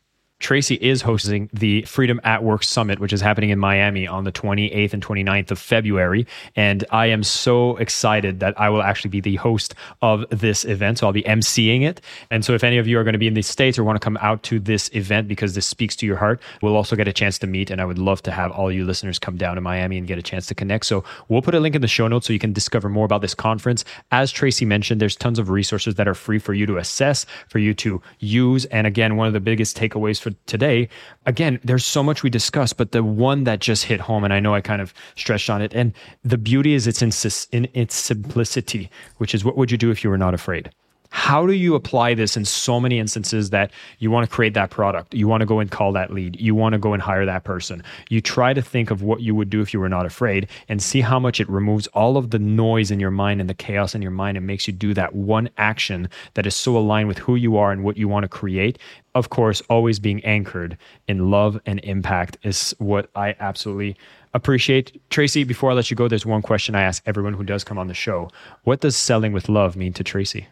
Traci 0.43 0.77
is 0.77 1.01
hosting 1.01 1.49
the 1.53 1.83
Freedom 1.83 2.19
at 2.25 2.43
Work 2.43 2.65
Summit, 2.65 2.99
which 2.99 3.13
is 3.13 3.21
happening 3.21 3.49
in 3.49 3.59
Miami 3.59 4.05
on 4.05 4.25
the 4.25 4.31
28th 4.31 4.91
and 4.91 5.01
29th 5.01 5.51
of 5.51 5.57
February. 5.57 6.27
And 6.57 6.83
I 6.91 7.05
am 7.05 7.23
so 7.23 7.77
excited 7.77 8.41
that 8.41 8.59
I 8.59 8.69
will 8.69 8.83
actually 8.83 9.11
be 9.11 9.21
the 9.21 9.37
host 9.37 9.73
of 10.01 10.25
this 10.29 10.65
event. 10.65 10.99
So 10.99 11.07
I'll 11.07 11.13
be 11.13 11.23
emceeing 11.23 11.83
it. 11.83 12.01
And 12.29 12.43
so 12.43 12.53
if 12.53 12.63
any 12.63 12.77
of 12.77 12.87
you 12.87 12.99
are 12.99 13.05
going 13.05 13.13
to 13.13 13.19
be 13.19 13.27
in 13.27 13.35
the 13.35 13.41
States 13.41 13.79
or 13.79 13.85
want 13.85 13.95
to 13.95 14.03
come 14.03 14.17
out 14.17 14.43
to 14.43 14.59
this 14.59 14.89
event 14.93 15.29
because 15.29 15.55
this 15.55 15.65
speaks 15.65 15.95
to 15.95 16.05
your 16.05 16.17
heart, 16.17 16.41
we'll 16.61 16.75
also 16.75 16.97
get 16.97 17.07
a 17.07 17.13
chance 17.13 17.39
to 17.39 17.47
meet. 17.47 17.71
And 17.71 17.79
I 17.79 17.85
would 17.85 17.97
love 17.97 18.21
to 18.23 18.31
have 18.31 18.51
all 18.51 18.69
you 18.69 18.83
listeners 18.83 19.19
come 19.19 19.37
down 19.37 19.55
to 19.55 19.61
Miami 19.61 19.97
and 19.97 20.05
get 20.05 20.17
a 20.17 20.21
chance 20.21 20.47
to 20.47 20.55
connect. 20.55 20.85
So 20.87 21.05
we'll 21.29 21.41
put 21.41 21.55
a 21.55 21.61
link 21.61 21.73
in 21.73 21.81
the 21.81 21.87
show 21.87 22.09
notes 22.09 22.27
so 22.27 22.33
you 22.33 22.39
can 22.39 22.51
discover 22.51 22.89
more 22.89 23.05
about 23.05 23.21
this 23.21 23.33
conference. 23.33 23.85
As 24.11 24.33
Traci 24.33 24.67
mentioned, 24.67 24.99
there's 24.99 25.15
tons 25.15 25.39
of 25.39 25.49
resources 25.49 25.95
that 25.95 26.07
are 26.09 26.13
free 26.13 26.37
for 26.37 26.53
you 26.53 26.65
to 26.65 26.77
assess, 26.77 27.25
for 27.47 27.59
you 27.59 27.73
to 27.75 28.01
use. 28.19 28.65
And 28.65 28.85
again, 28.85 29.15
one 29.15 29.27
of 29.27 29.33
the 29.33 29.39
biggest 29.39 29.77
takeaways 29.77 30.19
for 30.19 30.32
today, 30.45 30.89
again, 31.25 31.59
there's 31.63 31.85
so 31.85 32.03
much 32.03 32.23
we 32.23 32.29
discussed, 32.29 32.77
but 32.77 32.91
the 32.91 33.03
one 33.03 33.43
that 33.45 33.59
just 33.59 33.85
hit 33.85 33.99
home, 33.99 34.23
and 34.23 34.33
I 34.33 34.39
know 34.39 34.53
I 34.53 34.61
kind 34.61 34.81
of 34.81 34.93
stretched 35.15 35.49
on 35.49 35.61
it, 35.61 35.73
and 35.73 35.93
the 36.23 36.37
beauty 36.37 36.73
is 36.73 36.87
it's 36.87 37.01
in, 37.01 37.11
in 37.51 37.69
its 37.73 37.95
simplicity, 37.95 38.89
which 39.17 39.33
is 39.33 39.43
what 39.43 39.57
would 39.57 39.71
you 39.71 39.77
do 39.77 39.91
if 39.91 40.03
you 40.03 40.09
were 40.09 40.17
not 40.17 40.33
afraid? 40.33 40.69
How 41.15 41.45
do 41.45 41.53
you 41.53 41.75
apply 41.75 42.15
this 42.15 42.35
in 42.35 42.43
so 42.43 42.79
many 42.79 42.97
instances 42.97 43.51
that 43.51 43.71
you 43.99 44.09
want 44.09 44.27
to 44.27 44.35
create 44.35 44.55
that 44.55 44.71
product? 44.71 45.13
You 45.13 45.27
want 45.27 45.41
to 45.41 45.45
go 45.45 45.59
and 45.59 45.69
call 45.69 45.91
that 45.91 46.11
lead. 46.11 46.41
You 46.41 46.55
want 46.55 46.73
to 46.73 46.79
go 46.79 46.91
and 46.91 47.01
hire 47.01 47.23
that 47.23 47.43
person. 47.43 47.83
You 48.09 48.19
try 48.19 48.51
to 48.51 48.63
think 48.63 48.89
of 48.89 49.03
what 49.03 49.21
you 49.21 49.35
would 49.35 49.51
do 49.51 49.61
if 49.61 49.75
you 49.75 49.79
were 49.79 49.87
not 49.87 50.07
afraid 50.07 50.47
and 50.69 50.81
see 50.81 51.01
how 51.01 51.19
much 51.19 51.39
it 51.39 51.47
removes 51.47 51.85
all 51.93 52.17
of 52.17 52.31
the 52.31 52.39
noise 52.39 52.89
in 52.89 52.99
your 52.99 53.11
mind 53.11 53.41
and 53.41 53.47
the 53.47 53.53
chaos 53.53 53.93
in 53.93 54.01
your 54.01 54.11
mind 54.11 54.37
and 54.37 54.47
makes 54.47 54.65
you 54.65 54.73
do 54.73 54.91
that 54.95 55.13
one 55.13 55.51
action 55.59 56.09
that 56.33 56.47
is 56.47 56.55
so 56.55 56.75
aligned 56.75 57.07
with 57.07 57.19
who 57.19 57.35
you 57.35 57.57
are 57.57 57.71
and 57.71 57.83
what 57.83 57.95
you 57.95 58.07
want 58.07 58.23
to 58.23 58.27
create. 58.27 58.79
Of 59.13 59.29
course, 59.29 59.61
always 59.69 59.99
being 59.99 60.25
anchored 60.25 60.79
in 61.07 61.29
love 61.29 61.61
and 61.67 61.79
impact 61.83 62.37
is 62.41 62.73
what 62.79 63.11
I 63.15 63.35
absolutely 63.39 63.97
appreciate. 64.33 64.99
Traci, 65.11 65.45
before 65.45 65.69
I 65.69 65.73
let 65.75 65.91
you 65.91 65.95
go, 65.95 66.07
there's 66.07 66.25
one 66.25 66.41
question 66.41 66.73
I 66.73 66.81
ask 66.81 67.03
everyone 67.05 67.33
who 67.33 67.43
does 67.43 67.63
come 67.63 67.77
on 67.77 67.87
the 67.87 67.93
show. 67.93 68.31
What 68.63 68.81
does 68.81 68.97
selling 68.97 69.31
with 69.31 69.47
love 69.47 69.75
mean 69.75 69.93
to 69.93 70.03
Traci? 70.03 70.47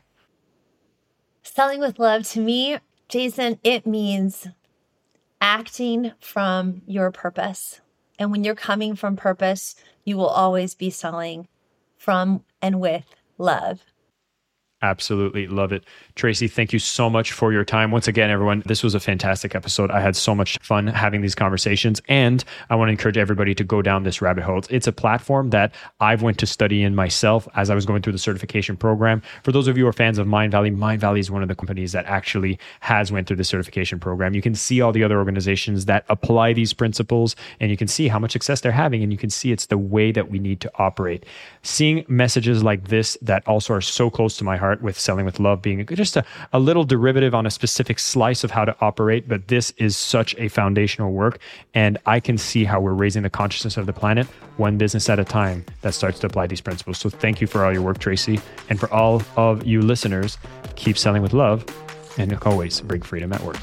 Selling 1.44 1.80
with 1.80 2.00
love 2.00 2.28
to 2.30 2.40
me, 2.40 2.78
Jason, 3.10 3.60
it 3.64 3.86
means 3.88 4.48
acting 5.42 6.12
from 6.20 6.84
your 6.86 7.12
purpose. 7.12 7.82
And 8.20 8.32
when 8.32 8.44
you're 8.44 8.56
coming 8.56 8.96
from 8.96 9.16
purpose, 9.16 9.76
you 10.06 10.18
will 10.18 10.28
always 10.28 10.76
be 10.76 10.92
selling 10.92 11.48
from 11.98 12.44
and 12.62 12.80
with 12.80 13.06
love. 13.38 13.84
Absolutely 14.84 15.46
love 15.46 15.72
it. 15.72 15.84
Traci, 16.16 16.52
thank 16.52 16.74
you 16.74 16.80
so 16.80 17.08
much 17.08 17.34
for 17.34 17.54
your 17.54 17.64
time. 17.64 17.92
Once 17.92 18.08
again, 18.08 18.32
everyone, 18.32 18.64
this 18.66 18.82
was 18.82 18.96
a 18.96 19.00
fantastic 19.00 19.54
episode. 19.54 19.92
I 19.92 20.00
had 20.00 20.16
so 20.16 20.34
much 20.34 20.58
fun 20.64 20.88
having 20.88 21.22
these 21.22 21.36
conversations. 21.36 22.02
And 22.08 22.44
I 22.72 22.76
want 22.76 22.88
to 22.88 22.92
encourage 22.92 23.18
everybody 23.18 23.54
to 23.56 23.64
go 23.64 23.84
down 23.84 24.04
this 24.04 24.24
rabbit 24.24 24.44
hole. 24.44 24.64
It's 24.72 24.88
a 24.88 24.92
platform 24.92 25.52
that 25.52 25.72
I've 26.00 26.24
went 26.24 26.40
to 26.40 26.48
study 26.48 26.82
in 26.82 26.96
myself 26.96 27.48
as 27.56 27.70
I 27.70 27.76
was 27.76 27.86
going 27.86 28.02
through 28.02 28.14
the 28.14 28.20
certification 28.20 28.76
program. 28.76 29.22
For 29.44 29.52
those 29.52 29.68
of 29.68 29.78
you 29.78 29.84
who 29.84 29.90
are 29.90 29.94
fans 29.94 30.18
of 30.18 30.26
Mindvalley, 30.26 30.76
Mind 30.76 31.00
Valley 31.00 31.20
is 31.20 31.30
one 31.30 31.44
of 31.44 31.48
the 31.48 31.56
companies 31.56 31.92
that 31.92 32.06
actually 32.08 32.58
has 32.80 33.12
went 33.12 33.28
through 33.28 33.38
the 33.38 33.44
certification 33.44 34.00
program. 34.00 34.34
You 34.34 34.42
can 34.42 34.56
see 34.56 34.82
all 34.82 34.92
the 34.92 35.04
other 35.04 35.20
organizations 35.20 35.86
that 35.86 36.06
apply 36.10 36.54
these 36.54 36.74
principles 36.74 37.36
and 37.60 37.70
you 37.70 37.78
can 37.78 37.88
see 37.88 38.08
how 38.08 38.18
much 38.18 38.32
success 38.32 38.62
they're 38.62 38.72
having. 38.72 39.04
And 39.04 39.12
you 39.12 39.18
can 39.18 39.30
see 39.30 39.52
it's 39.52 39.68
the 39.68 39.78
way 39.78 40.12
that 40.12 40.32
we 40.32 40.40
need 40.40 40.60
to 40.62 40.72
operate. 40.80 41.28
Seeing 41.62 42.04
messages 42.08 42.64
like 42.64 42.88
this 42.88 43.16
that 43.22 43.48
also 43.48 43.76
are 43.76 43.82
so 43.82 44.10
close 44.10 44.38
to 44.38 44.44
my 44.44 44.58
heart 44.58 44.71
with 44.80 45.00
selling 45.00 45.26
with 45.26 45.40
love 45.40 45.62
being 45.62 45.86
just 45.88 46.16
a, 46.16 46.24
a 46.54 46.60
little 46.60 46.84
derivative 46.84 47.34
on 47.34 47.46
a 47.46 47.52
specific 47.52 48.00
slice 48.00 48.44
of 48.44 48.52
how 48.52 48.64
to 48.64 48.76
operate. 48.80 49.28
But 49.28 49.48
this 49.48 49.72
is 49.78 49.98
such 49.98 50.36
a 50.38 50.48
foundational 50.48 51.12
work. 51.12 51.40
And 51.74 51.98
I 52.06 52.20
can 52.20 52.38
see 52.38 52.64
how 52.64 52.80
we're 52.80 52.94
raising 52.94 53.24
the 53.24 53.30
consciousness 53.30 53.78
of 53.78 53.86
the 53.86 53.94
planet 53.94 54.28
one 54.58 54.78
business 54.78 55.10
at 55.10 55.20
a 55.20 55.24
time 55.24 55.66
that 55.82 55.94
starts 55.94 56.20
to 56.20 56.28
apply 56.28 56.46
these 56.48 56.62
principles. 56.62 57.00
So 57.00 57.10
thank 57.10 57.42
you 57.42 57.48
for 57.48 57.66
all 57.66 57.74
your 57.74 57.82
work, 57.82 57.98
Traci. 57.98 58.40
And 58.70 58.80
for 58.80 58.92
all 58.94 59.24
of 59.36 59.66
you 59.66 59.82
listeners, 59.82 60.38
keep 60.76 60.98
selling 60.98 61.22
with 61.22 61.34
love 61.34 61.66
and 62.18 62.38
always 62.44 62.80
bring 62.82 63.02
freedom 63.02 63.34
at 63.34 63.42
work. 63.42 63.58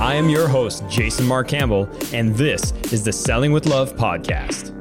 I 0.00 0.14
am 0.14 0.28
your 0.28 0.46
host, 0.46 0.84
Jason 0.88 1.26
Marc 1.26 1.48
Campbell, 1.48 1.88
and 2.12 2.34
this 2.36 2.72
is 2.92 3.02
the 3.02 3.12
Selling 3.12 3.52
with 3.52 3.66
Love 3.66 3.96
podcast. 3.96 4.75